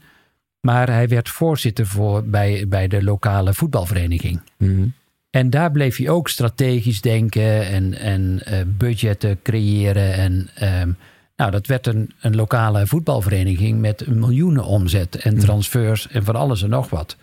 Maar 0.61 0.89
hij 0.89 1.09
werd 1.09 1.29
voorzitter 1.29 1.87
voor, 1.87 2.25
bij, 2.25 2.69
bij 2.69 2.89
de 2.89 3.03
lokale 3.03 3.55
voetbalvereniging. 3.55 4.41
Mhm. 4.59 4.87
En 5.31 5.51
daar 5.51 5.71
bleef 5.71 5.97
hij 5.97 6.09
ook 6.09 6.29
strategisch 6.29 7.01
denken 7.01 7.67
en, 7.67 7.95
en 7.95 8.41
eh, 8.45 8.61
budgetten 8.67 9.43
creëren. 9.43 10.15
En 10.15 10.49
ehm, 10.55 10.93
nou, 11.37 11.51
dat 11.51 11.67
werd 11.67 11.87
een, 11.87 12.13
een 12.21 12.37
lokale 12.37 12.87
voetbalvereniging 12.87 13.81
met 13.81 14.07
een 14.07 14.19
miljoenen 14.19 14.65
omzet 14.65 15.17
en 15.17 15.39
transfers 15.39 16.09
en 16.09 16.25
van 16.25 16.37
alles 16.37 16.63
en 16.63 16.69
nog 16.71 16.91
wat. 16.91 17.17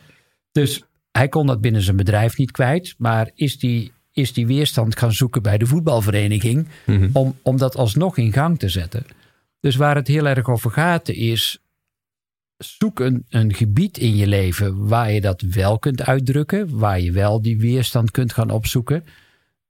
Dus 0.52 0.84
hij 1.12 1.28
kon 1.28 1.48
dat 1.48 1.62
binnen 1.62 1.82
zijn 1.82 1.96
bedrijf 1.96 2.38
niet 2.38 2.52
kwijt, 2.52 2.96
maar 2.98 3.32
is 3.36 3.60
die, 3.60 3.92
is 4.22 4.34
die 4.34 4.48
weerstand 4.48 4.98
gaan 4.98 5.14
zoeken 5.14 5.42
bij 5.42 5.58
de 5.58 5.66
voetbalvereniging 5.66 6.68
Mhm. 6.86 7.10
om, 7.14 7.38
om 7.42 7.58
dat 7.58 7.76
alsnog 7.76 8.18
in 8.18 8.34
gang 8.34 8.60
te 8.60 8.70
zetten. 8.70 9.06
Dus 9.60 9.76
waar 9.76 9.96
het 9.96 10.08
heel 10.08 10.28
erg 10.28 10.48
over 10.50 10.72
gaat 10.72 11.10
is, 11.10 11.60
zoek 12.58 13.00
een, 13.00 13.26
een 13.30 13.54
gebied 13.54 13.98
in 13.98 14.16
je 14.16 14.28
leven 14.28 14.88
waar 14.88 15.12
je 15.12 15.22
dat 15.22 15.42
wel 15.42 15.80
kunt 15.80 16.02
uitdrukken, 16.06 16.78
waar 16.78 17.00
je 17.00 17.12
wel 17.12 17.42
die 17.42 17.58
weerstand 17.58 18.12
kunt 18.12 18.34
gaan 18.34 18.50
opzoeken. 18.50 19.04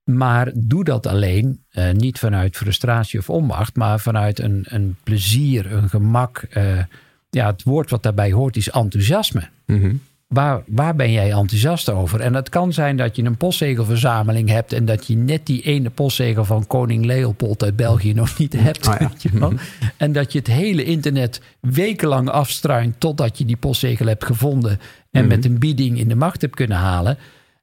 Maar 0.03 0.51
doe 0.55 0.83
dat 0.83 1.05
alleen, 1.07 1.63
eh, 1.69 1.91
niet 1.91 2.19
vanuit 2.19 2.57
frustratie 2.57 3.19
of 3.19 3.29
onmacht, 3.29 3.75
maar 3.75 3.99
vanuit 3.99 4.39
een, 4.39 4.65
een 4.69 4.95
plezier, 5.03 5.71
een 5.71 5.89
gemak. 5.89 6.37
eh, 6.49 6.83
ja, 7.29 7.45
het 7.51 7.63
woord 7.63 7.89
wat 7.89 8.03
daarbij 8.03 8.31
hoort 8.31 8.55
is 8.55 8.69
enthousiasme. 8.69 9.49
Mhm. 9.65 9.95
Waar, 10.31 10.63
waar 10.67 10.95
ben 10.95 11.11
jij 11.11 11.31
enthousiast 11.31 11.89
over? 11.89 12.19
En 12.19 12.33
het 12.33 12.49
kan 12.49 12.73
zijn 12.73 12.97
dat 12.97 13.15
je 13.15 13.23
een 13.23 13.37
postzegelverzameling 13.37 14.49
hebt 14.49 14.73
en 14.73 14.85
dat 14.85 15.07
je 15.07 15.15
net 15.15 15.45
die 15.45 15.61
ene 15.61 15.89
postzegel 15.89 16.45
van 16.45 16.67
koning 16.67 17.05
Leopold 17.05 17.63
uit 17.63 17.75
België 17.75 18.13
nog 18.13 18.37
niet 18.37 18.53
hebt. 18.53 18.87
Oh 18.87 18.95
ja. 18.99 19.11
je 19.17 19.29
wel. 19.39 19.53
En 19.97 20.11
dat 20.11 20.31
je 20.31 20.39
het 20.39 20.47
hele 20.47 20.83
internet 20.83 21.41
wekenlang 21.59 22.29
afstruint 22.29 22.99
totdat 22.99 23.37
je 23.37 23.45
die 23.45 23.57
postzegel 23.57 24.05
hebt 24.05 24.25
gevonden 24.25 24.79
en 25.11 25.27
met 25.27 25.45
een 25.45 25.59
bieding 25.59 25.97
in 25.97 26.07
de 26.07 26.15
macht 26.15 26.41
hebt 26.41 26.55
kunnen 26.55 26.77
halen. 26.77 27.17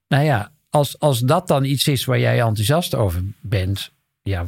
Nou 0.08 0.24
ja, 0.24 0.50
als, 0.70 0.98
als 0.98 1.20
dat 1.20 1.48
dan 1.48 1.64
iets 1.64 1.88
is 1.88 2.04
waar 2.04 2.20
jij 2.20 2.40
enthousiast 2.40 2.94
over 2.94 3.22
bent, 3.40 3.90
ja, 4.22 4.46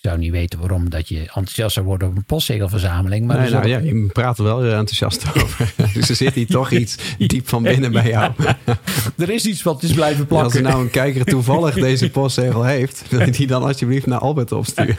zou 0.00 0.18
niet 0.18 0.30
weten 0.30 0.58
waarom 0.58 0.90
dat 0.90 1.08
je 1.08 1.18
enthousiast 1.20 1.74
zou 1.74 1.86
worden 1.86 2.06
over 2.08 2.18
een 2.18 2.24
postzegelverzameling. 2.24 3.26
Maar 3.26 3.36
Nee, 3.36 3.46
er 3.46 3.52
nou, 3.52 3.68
ja, 3.68 3.78
je 3.78 4.06
praat 4.12 4.38
er 4.38 4.44
wel 4.44 4.60
weer 4.60 4.72
enthousiast 4.72 5.24
over. 5.42 5.72
dus 5.94 6.08
er 6.08 6.16
zit 6.16 6.34
hier 6.34 6.46
toch 6.46 6.70
iets 6.70 6.96
diep 7.18 7.48
van 7.48 7.62
binnen 7.62 7.92
bij 7.92 8.08
jou. 8.08 8.32
er 9.18 9.30
is 9.30 9.46
iets 9.46 9.62
wat 9.62 9.82
is 9.82 9.92
blijven 9.92 10.18
Als 10.20 10.28
plakken. 10.28 10.56
er 10.64 10.70
nou 10.70 10.82
een 10.82 10.90
kijker 10.90 11.24
toevallig 11.24 11.74
deze 11.74 12.10
postzegel 12.10 12.64
heeft, 12.64 13.04
wil 13.08 13.20
je 13.20 13.30
die 13.30 13.46
dan 13.46 13.62
alsjeblieft 13.62 14.06
naar 14.06 14.18
Albert 14.18 14.52
opsturen? 14.52 14.98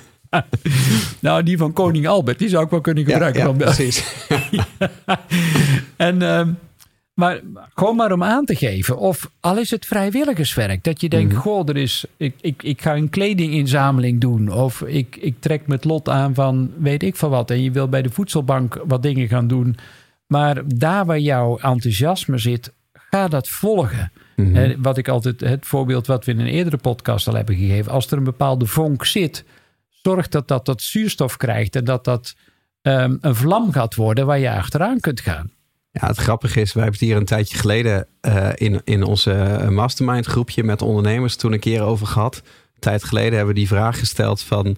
Nou, 1.19 1.43
die 1.43 1.57
van 1.57 1.73
koning 1.73 2.07
Albert, 2.07 2.39
die 2.39 2.49
zou 2.49 2.63
ik 2.63 2.69
wel 2.69 2.81
kunnen 2.81 3.03
Ja, 3.05 3.11
gebruiken. 3.11 3.41
ja, 3.41 3.51
België. 3.53 3.73
precies. 3.73 4.03
En, 5.95 6.21
ehm, 6.21 6.49
maar 7.21 7.41
gewoon 7.75 7.95
maar 7.95 8.11
om 8.11 8.23
aan 8.23 8.45
te 8.45 8.55
geven. 8.55 8.97
Of 8.97 9.31
al 9.39 9.57
is 9.57 9.71
het 9.71 9.85
vrijwilligerswerk. 9.85 10.83
Dat 10.83 11.01
je 11.01 11.09
denkt, 11.09 11.35
goh, 11.35 11.69
er 11.69 11.77
is, 11.77 12.05
ik, 12.17 12.35
ik, 12.41 12.63
ik 12.63 12.81
ga 12.81 12.95
een 12.95 13.09
kledinginzameling 13.09 14.21
doen. 14.21 14.51
Of 14.51 14.81
ik, 14.81 15.15
ik 15.15 15.35
trek 15.39 15.67
met 15.67 15.83
lot 15.83 16.09
aan 16.09 16.33
van 16.33 16.71
weet 16.77 17.03
ik 17.03 17.15
van 17.15 17.29
wat. 17.29 17.51
En 17.51 17.63
je 17.63 17.71
wil 17.71 17.89
bij 17.89 18.01
de 18.01 18.09
voedselbank 18.09 18.81
wat 18.87 19.03
dingen 19.03 19.27
gaan 19.27 19.47
doen. 19.47 19.77
Maar 20.27 20.61
daar 20.65 21.05
waar 21.05 21.19
jouw 21.19 21.57
enthousiasme 21.57 22.37
zit, 22.37 22.73
ga 22.93 23.27
dat 23.27 23.47
volgen. 23.47 24.11
Eh, 24.35 24.75
wat 24.77 24.97
ik 24.97 25.07
altijd, 25.07 25.39
het 25.39 25.65
voorbeeld 25.65 26.07
wat 26.07 26.25
we 26.25 26.31
in 26.31 26.39
een 26.39 26.47
eerdere 26.47 26.77
podcast 26.77 27.27
al 27.27 27.35
hebben 27.35 27.55
gegeven. 27.55 27.91
Als 27.91 28.11
er 28.11 28.17
een 28.17 28.23
bepaalde 28.23 28.65
vonk 28.65 29.05
zit, 29.05 29.45
zorg 29.89 30.27
dat 30.27 30.47
dat, 30.47 30.65
dat 30.65 30.81
zuurstof 30.81 31.37
krijgt. 31.37 31.75
En 31.75 31.83
dat 31.83 32.03
dat 32.05 32.35
ehm, 32.81 33.17
een 33.21 33.35
vlam 33.35 33.71
gaat 33.71 33.95
worden 33.95 34.25
waar 34.25 34.39
je 34.39 34.51
achteraan 34.51 34.99
kunt 34.99 35.19
gaan. 35.19 35.51
Ja, 35.91 36.07
het 36.07 36.17
grappige 36.17 36.61
is, 36.61 36.73
wij 36.73 36.83
hebben 36.83 36.99
het 36.99 37.09
hier 37.09 37.17
een 37.19 37.25
tijdje 37.25 37.57
geleden 37.57 38.07
eh, 38.21 38.49
in, 38.55 38.81
in 38.83 39.03
onze 39.03 39.65
mastermind 39.69 40.25
groepje 40.25 40.63
met 40.63 40.81
ondernemers 40.81 41.35
toen 41.35 41.53
een 41.53 41.59
keer 41.59 41.81
over 41.81 42.07
gehad. 42.07 42.35
Een 42.35 42.79
tijd 42.79 43.03
geleden 43.03 43.33
hebben 43.35 43.53
we 43.53 43.59
die 43.59 43.67
vraag 43.67 43.99
gesteld 43.99 44.41
van 44.41 44.77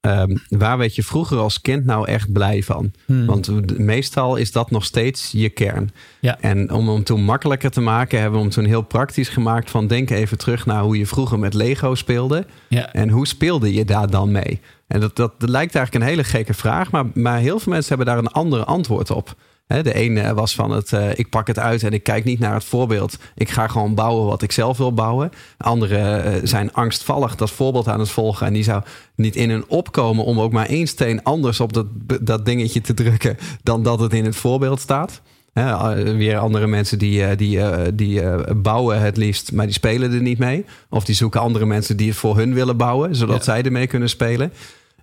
ehm, 0.00 0.36
waar 0.48 0.78
werd 0.78 0.94
je 0.94 1.02
vroeger 1.02 1.38
als 1.38 1.60
kind 1.60 1.84
nou 1.84 2.06
echt 2.08 2.32
blij 2.32 2.62
van? 2.62 2.92
Want 3.26 3.44
de- 3.44 3.78
meestal 3.82 4.36
is 4.36 4.52
dat 4.52 4.70
nog 4.70 4.84
steeds 4.84 5.30
je 5.32 5.48
kern. 5.48 5.90
Ja. 6.20 6.38
En 6.40 6.70
om 6.72 6.88
hem 6.88 7.04
toen 7.04 7.24
makkelijker 7.24 7.70
te 7.70 7.80
maken, 7.80 8.20
hebben 8.20 8.38
we 8.38 8.44
hem 8.44 8.54
toen 8.54 8.64
heel 8.64 8.82
praktisch 8.82 9.28
gemaakt 9.28 9.70
van 9.70 9.86
denk 9.86 10.10
even 10.10 10.38
terug 10.38 10.66
naar 10.66 10.82
hoe 10.82 10.98
je 10.98 11.06
vroeger 11.06 11.38
met 11.38 11.54
Lego 11.54 11.94
speelde. 11.94 12.46
Ja. 12.68 12.92
En 12.92 13.08
hoe 13.08 13.26
speelde 13.26 13.72
je 13.74 13.84
daar 13.84 14.10
dan 14.10 14.30
mee? 14.32 14.60
En 14.86 15.00
dat, 15.00 15.16
dat, 15.16 15.40
dat 15.40 15.48
lijkt 15.48 15.74
eigenlijk 15.74 16.04
een 16.04 16.10
hele 16.10 16.28
gekke 16.28 16.54
vraag, 16.54 16.90
maar, 16.90 17.04
maar 17.14 17.38
heel 17.38 17.58
veel 17.58 17.72
mensen 17.72 17.96
hebben 17.96 18.14
daar 18.14 18.24
een 18.24 18.32
ander 18.32 18.64
antwoord 18.64 19.10
op. 19.10 19.34
De 19.68 19.94
ene 19.94 20.34
was 20.34 20.54
van 20.54 20.70
het, 20.70 20.92
eh, 20.92 21.10
ik 21.14 21.28
pak 21.28 21.46
het 21.46 21.58
uit 21.58 21.82
en 21.82 21.92
ik 21.92 22.02
kijk 22.02 22.24
niet 22.24 22.38
naar 22.38 22.54
het 22.54 22.64
voorbeeld. 22.64 23.18
Ik 23.34 23.50
ga 23.50 23.68
gewoon 23.68 23.94
bouwen 23.94 24.26
wat 24.26 24.42
ik 24.42 24.52
zelf 24.52 24.78
wil 24.78 24.92
bouwen. 24.94 25.30
Anderen 25.58 26.24
eh, 26.24 26.40
zijn 26.42 26.72
angstvallig 26.72 27.36
dat 27.36 27.50
voorbeeld 27.50 27.88
aan 27.88 28.00
het 28.00 28.10
volgen. 28.10 28.46
En 28.46 28.52
die 28.52 28.62
zou 28.62 28.82
niet 29.14 29.36
in 29.36 29.50
hun 29.50 29.64
opkomen 29.68 30.24
om 30.24 30.40
ook 30.40 30.52
maar 30.52 30.66
één 30.66 30.86
steen 30.86 31.22
anders 31.22 31.60
op 31.60 31.72
dat, 31.72 31.86
dat 32.20 32.44
dingetje 32.44 32.80
te 32.80 32.94
drukken 32.94 33.36
dan 33.62 33.82
dat 33.82 34.00
het 34.00 34.12
in 34.12 34.24
het 34.24 34.36
voorbeeld 34.36 34.80
staat. 34.80 35.20
Eh, 35.52 35.92
weer 35.92 36.38
andere 36.38 36.66
mensen 36.66 36.98
die, 36.98 37.36
die, 37.36 37.60
die 37.94 38.22
bouwen 38.54 39.00
het 39.00 39.16
liefst, 39.16 39.52
maar 39.52 39.64
die 39.66 39.74
spelen 39.74 40.12
er 40.12 40.22
niet 40.22 40.38
mee. 40.38 40.64
Of 40.90 41.04
die 41.04 41.14
zoeken 41.14 41.40
andere 41.40 41.66
mensen 41.66 41.96
die 41.96 42.08
het 42.08 42.16
voor 42.16 42.36
hun 42.36 42.54
willen 42.54 42.76
bouwen, 42.76 43.16
zodat 43.16 43.36
Ja. 43.36 43.42
zij 43.42 43.62
ermee 43.62 43.86
kunnen 43.86 44.08
spelen. 44.08 44.52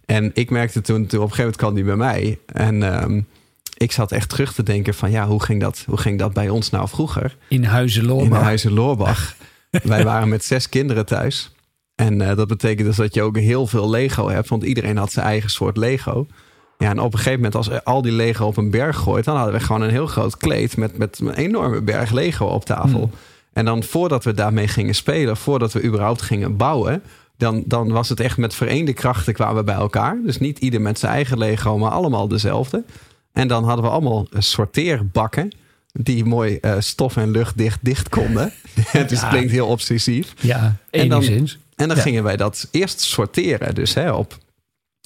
En 0.06 0.32
ik 0.34 0.50
merkte 0.50 0.82
toen, 0.82 1.06
toen 1.06 1.22
op 1.22 1.30
een 1.30 1.36
gegeven 1.36 1.42
moment 1.44 1.58
kwam 1.58 1.74
die 1.74 1.84
bij 1.84 1.96
mij. 1.96 2.40
En 2.46 2.84
ehm, 2.84 3.22
ik 3.78 3.92
zat 3.92 4.12
echt 4.12 4.30
terug 4.30 4.54
te 4.54 4.64
denken 4.64 4.94
van 4.94 5.12
ja, 5.12 5.28
hoe 5.28 5.44
ging 5.44 5.62
dat, 5.62 5.84
hoe 5.88 5.98
ging 5.98 6.20
dat 6.20 6.34
bij 6.34 6.50
ons 6.50 6.70
nou 6.70 6.88
vroeger? 6.88 7.38
In 7.50 7.64
Huizen 7.64 8.10
In. 8.10 8.32
Huizen 8.32 8.74
Loorbach. 8.74 9.36
Wij 9.84 10.04
waren 10.04 10.30
met 10.30 10.44
zes 10.44 10.70
kinderen 10.70 11.06
thuis. 11.06 11.52
En 11.96 12.22
eh, 12.22 12.36
dat 12.36 12.48
betekent 12.48 12.88
dus 12.88 12.96
dat 12.96 13.14
je 13.14 13.22
ook 13.22 13.38
heel 13.38 13.68
veel 13.68 13.90
Lego 13.90 14.30
hebt. 14.30 14.50
Want 14.50 14.64
iedereen 14.64 14.98
had 14.98 15.12
zijn 15.12 15.26
eigen 15.26 15.50
soort 15.50 15.78
Lego. 15.78 16.28
Ja, 16.78 16.90
en 16.90 17.00
op 17.00 17.12
een 17.12 17.18
gegeven 17.18 17.36
moment, 17.36 17.56
als 17.56 17.70
er 17.70 17.84
al 17.84 18.02
die 18.02 18.12
Lego 18.12 18.46
op 18.46 18.58
een 18.58 18.72
berg 18.72 18.98
gooit, 18.98 19.26
dan 19.26 19.36
hadden 19.36 19.54
we 19.54 19.60
gewoon 19.60 19.82
een 19.82 19.90
heel 19.90 20.08
groot 20.08 20.38
kleed 20.38 20.78
met, 20.78 20.98
met 20.98 21.20
een 21.20 21.34
enorme 21.34 21.82
berg 21.82 22.12
Lego 22.12 22.46
op 22.46 22.66
tafel. 22.66 23.10
En 23.54 23.66
dan 23.66 23.84
voordat 23.84 24.24
we 24.24 24.34
daarmee 24.34 24.68
gingen 24.68 24.96
spelen, 24.96 25.38
voordat 25.38 25.74
we 25.74 25.84
überhaupt 25.84 26.22
gingen 26.22 26.58
bouwen, 26.58 27.04
dan, 27.38 27.64
dan 27.66 27.92
was 27.92 28.10
het 28.10 28.20
echt 28.20 28.38
met 28.38 28.56
vereende 28.56 28.94
krachten 28.94 29.34
kwamen 29.34 29.56
we 29.56 29.64
bij 29.64 29.76
elkaar. 29.76 30.20
Dus 30.24 30.40
niet 30.40 30.60
ieder 30.60 30.82
met 30.82 31.00
zijn 31.00 31.12
eigen 31.12 31.38
Lego, 31.38 31.78
maar 31.78 31.92
allemaal 31.92 32.28
dezelfde. 32.28 32.84
En 33.36 33.48
dan 33.48 33.64
hadden 33.64 33.86
we 33.86 33.92
allemaal 33.92 34.28
eh, 34.32 34.40
sorteerbakken. 34.42 35.52
Die 35.92 36.26
mooi 36.26 36.58
eh, 36.58 36.76
stof 36.80 37.18
en 37.18 37.32
lucht 37.32 37.58
dicht 37.58 37.80
dicht 37.82 38.10
konden. 38.10 38.52
Het 38.88 39.10
dus 39.10 39.22
Ja. 39.22 39.30
klinkt 39.30 39.52
heel 39.52 39.68
obsessief. 39.68 40.34
Ja, 40.42 40.76
En 40.90 41.10
dan- 41.10 41.22
enigszins. 41.22 41.60
En 41.76 41.88
dan 41.88 41.98
Ja. 41.98 42.04
gingen 42.04 42.24
wij 42.24 42.38
dat 42.38 42.68
eerst 42.72 43.00
sorteren. 43.02 43.76
Dus 43.76 43.94
hè, 43.94 44.12
op, 44.12 44.38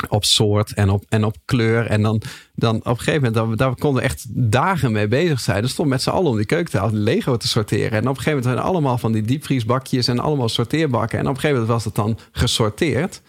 op 0.09 0.25
soort 0.25 0.73
en 0.73 0.89
op, 0.89 1.03
en 1.09 1.23
op 1.23 1.35
kleur. 1.45 1.85
En 1.85 2.01
dan, 2.01 2.21
dan 2.55 2.75
op 2.75 2.85
een 2.85 2.97
gegeven 2.97 3.21
moment, 3.31 3.35
daar, 3.35 3.67
daar 3.67 3.75
konden 3.75 4.01
we 4.01 4.07
echt 4.07 4.25
dagen 4.29 4.91
mee 4.91 5.07
bezig 5.07 5.39
zijn. 5.39 5.61
Dan 5.61 5.69
stond 5.69 5.89
met 5.89 6.01
z'n 6.01 6.09
allen 6.09 6.29
om 6.31 6.35
die 6.37 6.45
keukentafel 6.45 6.97
Lego 6.97 7.37
te 7.37 7.47
sorteren. 7.47 7.91
En 7.91 8.01
op 8.01 8.07
een 8.07 8.15
gegeven 8.15 8.31
moment 8.39 8.45
waren 8.55 8.63
allemaal 8.71 8.97
van 8.97 9.11
die 9.11 9.21
diepvriesbakjes 9.21 10.07
en 10.07 10.19
allemaal 10.19 10.49
sorteerbakken. 10.49 11.19
En 11.19 11.27
op 11.27 11.33
een 11.35 11.39
gegeven 11.39 11.55
moment 11.61 11.73
was 11.73 11.85
het 11.85 11.95
dan 11.95 12.17
gesorteerd. 12.31 13.21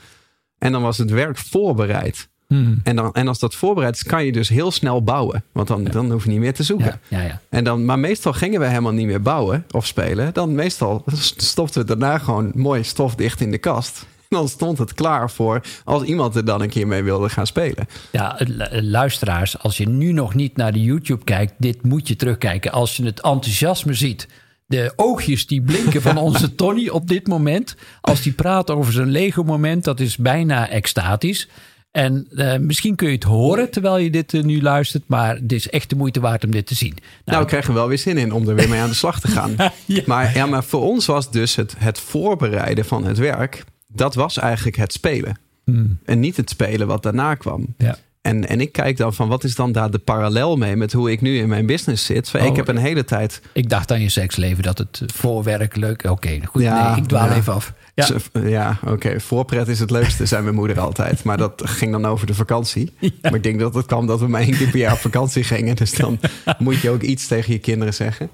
En 0.59 0.73
dan 0.73 0.83
was 0.83 0.99
het 0.99 1.11
werk 1.11 1.39
voorbereid. 1.39 2.29
Hmm. 2.51 2.81
En, 2.83 2.97
dan, 2.97 3.15
en 3.15 3.29
als 3.29 3.39
dat 3.39 3.55
voorbereid 3.55 3.95
is, 3.95 4.03
kan 4.03 4.25
je 4.25 4.33
dus 4.33 4.49
heel 4.49 4.71
snel 4.71 5.03
bouwen. 5.03 5.45
Want 5.53 5.69
dan, 5.69 5.85
dan 5.85 6.13
hoef 6.13 6.25
je 6.25 6.31
niet 6.31 6.39
meer 6.39 6.55
te 6.55 6.63
zoeken. 6.63 7.01
Ja, 7.09 7.21
ja, 7.21 7.41
en 7.49 7.65
dan, 7.65 7.85
maar 7.85 7.99
meestal 7.99 8.33
gingen 8.33 8.61
we 8.61 8.67
helemaal 8.67 8.93
niet 8.93 9.07
meer 9.07 9.23
bouwen 9.23 9.65
of 9.71 9.87
spelen. 9.87 10.33
Dan 10.33 10.55
meestal 10.55 11.05
stopten 11.37 11.81
we 11.81 11.87
daarna 11.87 12.19
gewoon 12.19 12.51
mooi 12.55 12.85
stofdicht 12.85 13.41
in 13.41 13.51
de 13.51 13.59
kast. 13.59 14.07
En 14.29 14.37
dan 14.37 14.49
stond 14.49 14.79
het 14.79 14.95
klaar 14.95 15.31
voor 15.31 15.61
als 15.85 16.03
iemand 16.03 16.37
er 16.37 16.45
dan 16.45 16.63
een 16.63 16.69
keer 16.69 16.87
mee 16.87 17.03
wilde 17.03 17.29
gaan 17.29 17.47
spelen. 17.47 17.89
Ja, 18.11 18.41
luisteraars, 18.71 19.59
als 19.59 19.77
je 19.77 19.89
nu 19.89 20.13
nog 20.13 20.35
niet 20.35 20.57
naar 20.57 20.73
de 20.73 20.83
YouTube 20.83 21.25
kijkt, 21.25 21.53
dit 21.59 21.83
moet 21.83 22.09
je 22.09 22.17
terugkijken. 22.17 22.73
Als 22.73 22.97
je 22.97 23.05
het 23.05 23.21
enthousiasme 23.21 23.95
ziet 23.95 24.29
de 24.71 24.93
oogjes 24.97 25.47
die 25.47 25.63
blinken 25.63 26.03
van 26.03 26.17
onze 26.29 26.55
Tony 26.55 26.89
op 26.89 27.09
dit 27.09 27.27
moment. 27.27 27.77
Als 28.01 28.23
die 28.23 28.33
praat 28.33 28.71
over 28.71 28.93
zijn 28.93 29.11
Lego-moment, 29.11 29.85
dat 29.85 30.01
is 30.01 30.17
bijna 30.17 30.69
extatisch. 30.69 31.49
En 31.91 32.29
uh, 32.31 32.57
misschien 32.57 32.95
kun 32.95 33.09
je 33.09 33.15
het 33.15 33.25
horen 33.25 33.71
terwijl 33.71 33.99
je 33.99 34.11
dit 34.11 34.33
uh, 34.33 34.43
nu 34.43 34.63
luistert, 34.63 35.03
maar 35.07 35.37
het 35.37 35.53
is 35.53 35.71
echt 35.71 35.91
de 35.91 35.97
moeite 35.97 36.21
waard 36.21 36.45
om 36.45 36.51
dit 36.51 36.67
te 36.67 36.75
zien. 36.75 36.95
Nou, 36.99 37.03
nou 37.25 37.43
ik 37.43 37.49
krijg 37.49 37.67
er 37.67 37.75
wel 37.75 37.89
weer 37.89 37.99
zin 37.99 38.19
in 38.19 38.33
om 38.33 38.49
er 38.49 38.55
weer 38.55 38.69
mee 38.69 38.81
aan 38.81 38.89
de 38.89 38.95
slag 38.95 39.21
te 39.21 39.29
gaan. 39.37 39.55
ja. 39.85 40.03
Maar, 40.07 40.35
ja, 40.35 40.47
maar 40.47 40.65
voor 40.65 40.83
ons 40.83 41.07
was 41.07 41.31
dus 41.31 41.57
het, 41.57 41.75
het 41.79 41.99
voorbereiden 41.99 42.85
van 42.85 43.05
het 43.05 43.19
werk, 43.19 43.65
dat 43.93 44.15
was 44.15 44.39
eigenlijk 44.39 44.77
het 44.77 44.93
spelen. 44.93 45.39
Hmm. 45.65 45.99
En 46.05 46.21
niet 46.21 46.37
het 46.37 46.51
spelen 46.51 46.87
wat 46.87 47.03
daarna 47.03 47.35
kwam. 47.35 47.75
Ja. 47.79 47.99
En, 48.23 48.49
en 48.49 48.61
ik 48.61 48.73
kijk 48.73 48.97
dan 48.97 49.15
van 49.15 49.29
wat 49.29 49.45
is 49.45 49.55
dan 49.55 49.73
daar 49.73 49.91
de 49.91 49.99
parallel 49.99 50.57
mee 50.57 50.77
met 50.77 50.93
hoe 50.93 51.11
ik 51.11 51.21
nu 51.21 51.39
in 51.39 51.49
mijn 51.49 51.67
business 51.67 52.05
zit. 52.05 52.33
ik 52.35 52.41
oh, 52.41 52.57
heb 52.57 52.69
een 52.69 52.77
hele 52.77 53.05
tijd. 53.05 53.43
Ik 53.53 53.69
dacht 53.69 53.93
aan 53.93 54.01
je 54.01 54.09
seksleven 54.09 54.63
dat 54.63 54.79
het 54.79 55.03
voorwerkelijk. 55.15 56.05
Oké, 56.05 56.41
goed. 56.45 56.63
Ja, 56.63 56.91
nee, 56.91 57.03
ik 57.03 57.09
dwaal 57.09 57.31
even 57.31 57.53
af. 57.53 57.73
Ja, 57.95 58.09
ja 58.43 58.79
oké. 58.87 59.21
Voorpret 59.21 59.69
is 59.69 59.81
het 59.81 59.91
leukste, 59.91 60.27
zei 60.27 60.43
mijn 60.43 60.55
moeder 60.55 60.81
altijd. 60.81 61.25
Maar 61.25 61.37
dat 61.37 61.63
ging 61.65 61.93
dan 61.93 62.07
over 62.07 62.27
de 62.27 62.35
vakantie. 62.35 62.93
Maar 63.23 63.35
ik 63.35 63.43
denk 63.43 63.61
dat 63.61 63.75
het 63.75 63.87
kwam 63.87 64.07
dat 64.07 64.21
we 64.21 64.29
maar 64.29 64.41
één 64.41 64.57
keer 64.57 64.71
per 64.71 64.79
jaar 64.79 64.93
op 64.93 64.99
vakantie 64.99 65.45
gingen. 65.45 65.77
Dus 65.77 65.93
dan 65.93 66.19
moet 66.59 66.81
je 66.81 66.91
ook 66.91 67.03
iets 67.03 67.27
tegen 67.27 67.53
je 67.53 67.59
kinderen 67.59 67.95
zeggen. 67.95 68.31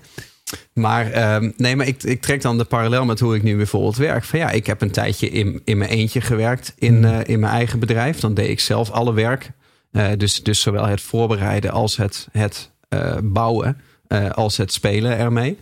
Maar 0.73 1.35
um, 1.35 1.53
nee, 1.57 1.77
maar 1.77 1.87
ik, 1.87 2.03
ik 2.03 2.21
trek 2.21 2.43
dan 2.43 2.59
de 2.59 2.65
parallel 2.65 3.05
met 3.05 3.21
hoe 3.21 3.37
ik 3.37 3.43
nu 3.43 3.57
bijvoorbeeld 3.57 3.97
werk. 3.97 4.25
Van 4.25 4.39
ja, 4.39 4.51
ik 4.51 4.67
heb 4.67 4.83
een 4.83 4.91
tijdje 4.91 5.31
in, 5.31 5.61
in 5.65 5.79
mijn 5.79 5.91
eentje 5.91 6.21
gewerkt 6.21 6.75
in, 6.79 7.03
uh, 7.03 7.19
in 7.25 7.41
mijn 7.41 7.53
eigen 7.53 7.79
bedrijf. 7.79 8.21
Dan 8.21 8.35
deed 8.35 8.49
ik 8.49 8.61
zelf 8.61 8.91
alle 8.91 9.13
werk. 9.13 9.51
Uh, 9.97 10.09
dus, 10.17 10.43
dus 10.43 10.61
zowel 10.61 10.87
het 10.87 11.01
voorbereiden 11.01 11.71
als 11.71 11.97
het, 11.97 12.29
het 12.33 12.71
uh, 12.89 13.17
bouwen, 13.23 13.81
uh, 14.09 14.31
als 14.31 14.57
het 14.57 14.73
spelen 14.73 15.19
ermee. 15.19 15.59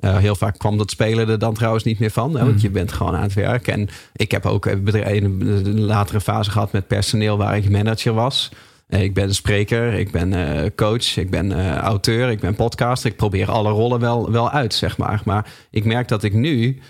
heel 0.00 0.34
vaak 0.34 0.58
kwam 0.58 0.78
dat 0.78 0.90
spelen 0.90 1.28
er 1.28 1.38
dan 1.38 1.54
trouwens 1.54 1.84
niet 1.84 1.98
meer 1.98 2.10
van. 2.10 2.34
Hè, 2.34 2.44
want 2.44 2.54
mhm. 2.54 2.62
je 2.62 2.70
bent 2.70 2.92
gewoon 2.92 3.16
aan 3.16 3.22
het 3.22 3.34
werk. 3.34 3.68
En 3.68 3.88
ik 4.12 4.30
heb 4.30 4.46
ook 4.46 4.66
een 4.66 5.80
latere 5.80 6.20
fase 6.20 6.50
gehad 6.50 6.72
met 6.72 6.86
personeel 6.86 7.36
waar 7.36 7.56
ik 7.56 7.70
manager 7.70 8.12
was. 8.12 8.48
Ik 8.88 9.14
ben 9.14 9.34
spreker, 9.34 9.92
ik 9.92 10.10
ben 10.10 10.34
coach, 10.74 11.16
ik 11.16 11.30
ben 11.30 11.76
auteur, 11.78 12.30
ik 12.30 12.40
ben 12.40 12.54
podcaster. 12.54 13.10
Ik 13.10 13.16
probeer 13.16 13.50
alle 13.50 13.70
rollen 13.70 14.00
wel, 14.00 14.30
wel 14.30 14.50
uit, 14.50 14.74
zeg 14.74 14.96
maar. 14.96 15.22
Maar 15.24 15.52
ik 15.70 15.84
merk 15.84 16.08
dat 16.08 16.22
ik 16.22 16.32
nu 16.32 16.80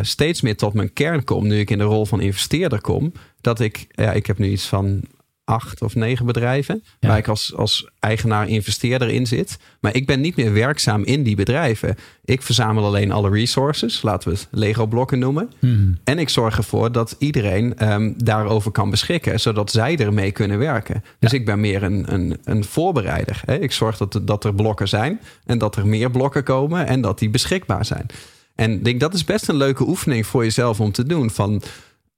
steeds 0.00 0.40
meer 0.40 0.56
tot 0.56 0.74
mijn 0.74 0.92
kern 0.92 1.24
kom. 1.24 1.46
Nu 1.46 1.58
ik 1.58 1.70
in 1.70 1.78
de 1.78 1.84
rol 1.84 2.06
van 2.06 2.20
investeerder 2.20 2.80
kom. 2.80 3.12
Dat 3.40 3.60
ik, 3.60 3.86
ja, 3.90 4.12
ik 4.12 4.26
heb 4.26 4.38
nu 4.38 4.48
iets 4.48 4.66
van 4.66 5.02
acht 5.44 5.82
of 5.82 5.94
negen 5.94 6.26
bedrijven. 6.26 6.84
Waar 7.00 7.18
ik 7.18 7.28
als, 7.28 7.54
als 7.56 7.88
eigenaar 8.00 8.48
investeerder 8.48 9.08
in 9.08 9.26
zit. 9.26 9.58
Maar 9.80 9.94
ik 9.94 10.06
ben 10.06 10.20
niet 10.20 10.36
meer 10.36 10.52
werkzaam 10.52 11.04
in 11.04 11.22
die 11.22 11.36
bedrijven. 11.36 11.96
Ik 12.24 12.42
verzamel 12.42 12.84
alleen 12.84 13.12
alle 13.12 13.30
resources. 13.30 14.02
Laten 14.02 14.28
we 14.28 14.34
het 14.34 14.48
Lego 14.50 14.86
blokken 14.86 15.18
noemen. 15.18 15.52
Hmm. 15.58 15.98
En 16.04 16.18
ik 16.18 16.28
zorg 16.28 16.56
ervoor 16.56 16.92
dat 16.92 17.16
iedereen 17.18 17.92
um, 17.92 18.14
daarover 18.16 18.70
kan 18.70 18.90
beschikken. 18.90 19.40
Zodat 19.40 19.70
zij 19.70 19.98
ermee 19.98 20.32
kunnen 20.32 20.58
werken. 20.58 21.04
Dus 21.18 21.32
ik 21.32 21.44
ben 21.44 21.60
meer 21.60 21.82
een, 21.82 22.12
een, 22.12 22.38
een 22.44 22.64
voorbereider. 22.64 23.40
Hè? 23.44 23.58
Ik 23.58 23.72
zorg 23.72 23.96
dat, 23.96 24.20
dat 24.22 24.44
er 24.44 24.54
blokken 24.54 24.88
zijn. 24.88 25.20
En 25.44 25.58
dat 25.58 25.76
er 25.76 25.86
meer 25.86 26.10
blokken 26.10 26.44
komen. 26.44 26.86
En 26.86 27.00
dat 27.00 27.18
die 27.18 27.30
beschikbaar 27.30 27.84
zijn. 27.84 28.06
En 28.54 28.72
ik 28.72 28.84
denk 28.84 29.00
dat 29.00 29.14
is 29.14 29.24
best 29.24 29.48
een 29.48 29.56
leuke 29.56 29.88
oefening 29.88 30.26
voor 30.26 30.42
jezelf 30.42 30.80
om 30.80 30.92
te 30.92 31.06
doen. 31.06 31.30
Van 31.30 31.62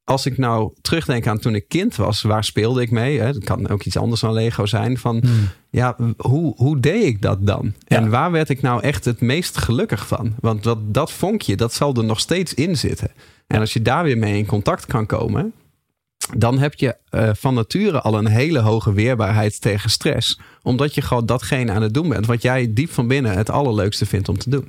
als 0.06 0.26
ik 0.26 0.38
nou 0.38 0.72
terugdenk 0.80 1.26
aan 1.26 1.38
toen 1.38 1.54
ik 1.54 1.68
kind 1.68 1.96
was, 1.96 2.22
waar 2.22 2.44
speelde 2.44 2.82
ik 2.82 2.90
mee? 2.90 3.20
Hè? 3.20 3.32
Dat 3.32 3.44
kan 3.44 3.68
ook 3.68 3.82
iets 3.82 3.96
anders 3.96 4.20
dan 4.20 4.32
Lego 4.32 4.66
zijn. 4.66 4.98
Van 4.98 5.18
hmm. 5.20 5.48
ja, 5.70 5.96
hoe, 6.16 6.54
hoe 6.56 6.80
deed 6.80 7.04
ik 7.04 7.22
dat 7.22 7.46
dan? 7.46 7.74
En 7.86 8.10
waar 8.10 8.30
werd 8.30 8.48
ik 8.48 8.62
nou 8.62 8.82
echt 8.82 9.04
het 9.04 9.20
meest 9.20 9.58
gelukkig 9.58 10.06
van? 10.06 10.34
Want 10.40 10.62
dat, 10.62 10.94
dat 10.94 11.12
vonkje, 11.12 11.56
dat 11.56 11.74
zal 11.74 11.94
er 11.94 12.04
nog 12.04 12.20
steeds 12.20 12.54
in 12.54 12.76
zitten. 12.76 13.10
En 13.46 13.60
als 13.60 13.72
je 13.72 13.82
daar 13.82 14.04
weer 14.04 14.18
mee 14.18 14.38
in 14.38 14.46
contact 14.46 14.86
kan 14.86 15.06
komen, 15.06 15.52
dan 16.36 16.58
heb 16.58 16.74
je 16.74 16.96
uh, 17.10 17.30
van 17.32 17.54
nature 17.54 18.00
al 18.00 18.18
een 18.18 18.28
hele 18.28 18.58
hoge 18.58 18.92
weerbaarheid 18.92 19.60
tegen 19.60 19.90
stress. 19.90 20.40
Omdat 20.62 20.94
je 20.94 21.02
gewoon 21.02 21.26
datgene 21.26 21.72
aan 21.72 21.82
het 21.82 21.94
doen 21.94 22.08
bent, 22.08 22.26
wat 22.26 22.42
jij 22.42 22.72
diep 22.72 22.90
van 22.90 23.08
binnen 23.08 23.36
het 23.36 23.50
allerleukste 23.50 24.06
vindt 24.06 24.28
om 24.28 24.38
te 24.38 24.50
doen. 24.50 24.68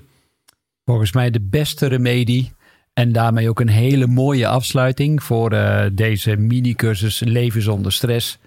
Volgens 0.86 1.12
mij 1.12 1.30
de 1.30 1.41
beste 1.41 1.86
remedie 1.86 2.52
en 2.97 3.12
daarmee 3.12 3.49
ook 3.49 3.60
een 3.60 3.69
hele 3.69 4.07
mooie 4.07 4.47
afsluiting 4.47 5.23
voor 5.23 5.53
uh, 5.53 5.86
deze 5.91 6.38
mini-cursus 6.38 7.19
Leven 7.19 7.62
zonder 7.62 7.91
stress. 7.91 8.38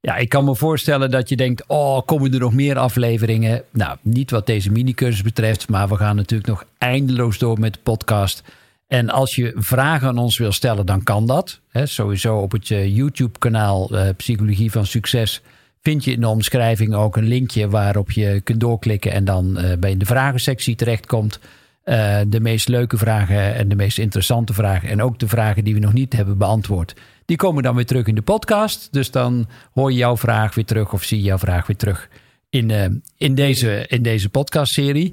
Ja, 0.00 0.16
ik 0.16 0.28
kan 0.28 0.44
me 0.44 0.56
voorstellen 0.56 1.10
dat 1.10 1.28
je 1.28 1.36
denkt: 1.36 1.64
oh, 1.66 2.00
komen 2.04 2.32
er 2.32 2.38
nog 2.38 2.54
meer 2.54 2.78
afleveringen? 2.78 3.62
Nou, 3.72 3.96
niet 4.02 4.30
wat 4.30 4.46
deze 4.46 4.70
mini-cursus 4.70 5.22
betreft, 5.22 5.68
maar 5.68 5.88
we 5.88 5.96
gaan 5.96 6.16
natuurlijk 6.16 6.48
nog 6.48 6.64
eindeloos 6.78 7.38
door 7.38 7.58
met 7.58 7.72
de 7.72 7.78
podcast. 7.82 8.42
En 8.86 9.10
als 9.10 9.34
je 9.34 9.52
vragen 9.56 10.08
aan 10.08 10.18
ons 10.18 10.38
wil 10.38 10.52
stellen, 10.52 10.86
dan 10.86 11.02
kan 11.02 11.26
dat. 11.26 11.60
Sowieso 11.72 12.36
op 12.36 12.52
het 12.52 12.70
uh, 12.70 12.96
YouTube-kanaal 12.96 13.94
uh, 13.94 14.08
Psychologie 14.16 14.70
van 14.70 14.86
Succes 14.86 15.42
vind 15.82 16.04
je 16.04 16.12
in 16.12 16.20
de 16.20 16.28
omschrijving 16.28 16.94
ook 16.94 17.16
een 17.16 17.28
linkje 17.28 17.68
waarop 17.68 18.10
je 18.10 18.40
kunt 18.44 18.60
doorklikken 18.60 19.12
en 19.12 19.24
dan 19.24 19.58
bij 19.78 19.96
de 19.96 20.06
vragensectie 20.06 20.74
terechtkomt. 20.74 21.40
Uh, 21.88 22.20
de 22.26 22.40
meest 22.40 22.68
leuke 22.68 22.96
vragen 22.96 23.54
en 23.54 23.68
de 23.68 23.74
meest 23.74 23.98
interessante 23.98 24.52
vragen. 24.52 24.88
En 24.88 25.02
ook 25.02 25.18
de 25.18 25.28
vragen 25.28 25.64
die 25.64 25.74
we 25.74 25.80
nog 25.80 25.92
niet 25.92 26.12
hebben 26.12 26.38
beantwoord. 26.38 26.94
Die 27.24 27.36
komen 27.36 27.62
dan 27.62 27.74
weer 27.74 27.86
terug 27.86 28.06
in 28.06 28.14
de 28.14 28.22
podcast. 28.22 28.88
Dus 28.90 29.10
dan 29.10 29.48
hoor 29.72 29.90
je 29.90 29.98
jouw 29.98 30.16
vraag 30.16 30.54
weer 30.54 30.64
terug 30.64 30.92
of 30.92 31.02
zie 31.02 31.18
je 31.18 31.24
jouw 31.24 31.38
vraag 31.38 31.66
weer 31.66 31.76
terug 31.76 32.08
in, 32.50 32.68
uh, 32.68 32.84
in, 33.16 33.34
deze, 33.34 33.86
in 33.88 34.02
deze 34.02 34.28
podcastserie. 34.28 35.12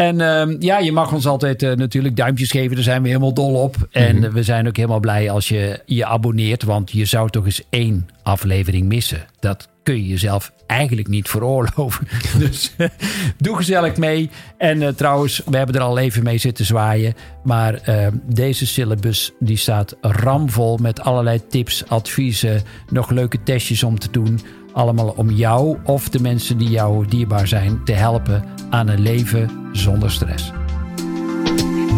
En 0.00 0.18
uh, 0.20 0.60
ja, 0.60 0.78
je 0.78 0.92
mag 0.92 1.12
ons 1.12 1.26
altijd 1.26 1.62
uh, 1.62 1.72
natuurlijk 1.72 2.16
duimpjes 2.16 2.50
geven. 2.50 2.74
Daar 2.74 2.84
zijn 2.84 3.02
we 3.02 3.08
helemaal 3.08 3.34
dol 3.34 3.54
op. 3.54 3.76
En 3.90 4.16
mm 4.16 4.22
-hmm. 4.22 4.32
we 4.32 4.42
zijn 4.42 4.68
ook 4.68 4.76
helemaal 4.76 5.00
blij 5.00 5.30
als 5.30 5.48
je 5.48 5.82
je 5.86 6.06
abonneert. 6.06 6.62
Want 6.62 6.90
je 6.90 7.04
zou 7.04 7.30
toch 7.30 7.44
eens 7.44 7.62
één 7.70 8.08
aflevering 8.22 8.86
missen. 8.86 9.24
Dat 9.40 9.68
kun 9.82 9.94
je 9.94 10.06
jezelf 10.06 10.52
eigenlijk 10.66 11.08
niet 11.08 11.28
veroorloven. 11.28 12.08
Dus 12.38 12.72
doe 13.38 13.56
gezellig 13.56 13.96
mee. 13.96 14.30
En 14.58 14.80
uh, 14.80 14.88
trouwens, 14.88 15.42
we 15.46 15.56
hebben 15.56 15.74
er 15.74 15.80
al 15.80 15.98
even 15.98 16.22
mee 16.22 16.38
zitten 16.38 16.64
zwaaien. 16.64 17.14
Maar 17.44 17.88
uh, 17.88 18.06
deze 18.22 18.66
syllabus 18.66 19.32
die 19.38 19.56
staat 19.56 19.96
ramvol 20.00 20.76
met 20.76 21.00
allerlei 21.00 21.46
tips, 21.46 21.84
adviezen, 21.88 22.62
nog 22.88 23.10
leuke 23.10 23.42
testjes 23.42 23.82
om 23.82 23.98
te 23.98 24.10
doen. 24.10 24.40
Allemaal 24.80 25.14
om 25.16 25.30
jou 25.30 25.76
of 25.84 26.08
de 26.08 26.20
mensen 26.20 26.58
die 26.58 26.68
jou 26.68 27.06
dierbaar 27.06 27.48
zijn 27.48 27.84
te 27.84 27.92
helpen 27.92 28.44
aan 28.70 28.88
een 28.88 29.00
leven 29.00 29.50
zonder 29.72 30.10
stress. 30.10 30.52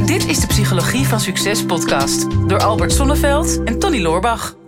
Dit 0.07 0.29
is 0.29 0.41
de 0.41 0.47
Psychologie 0.47 1.07
van 1.07 1.21
Succes 1.21 1.65
podcast 1.65 2.27
door 2.49 2.63
Albert 2.63 2.93
Sonneveld 2.93 3.63
en 3.65 3.79
Tony 3.79 4.01
Loorbach. 4.01 4.62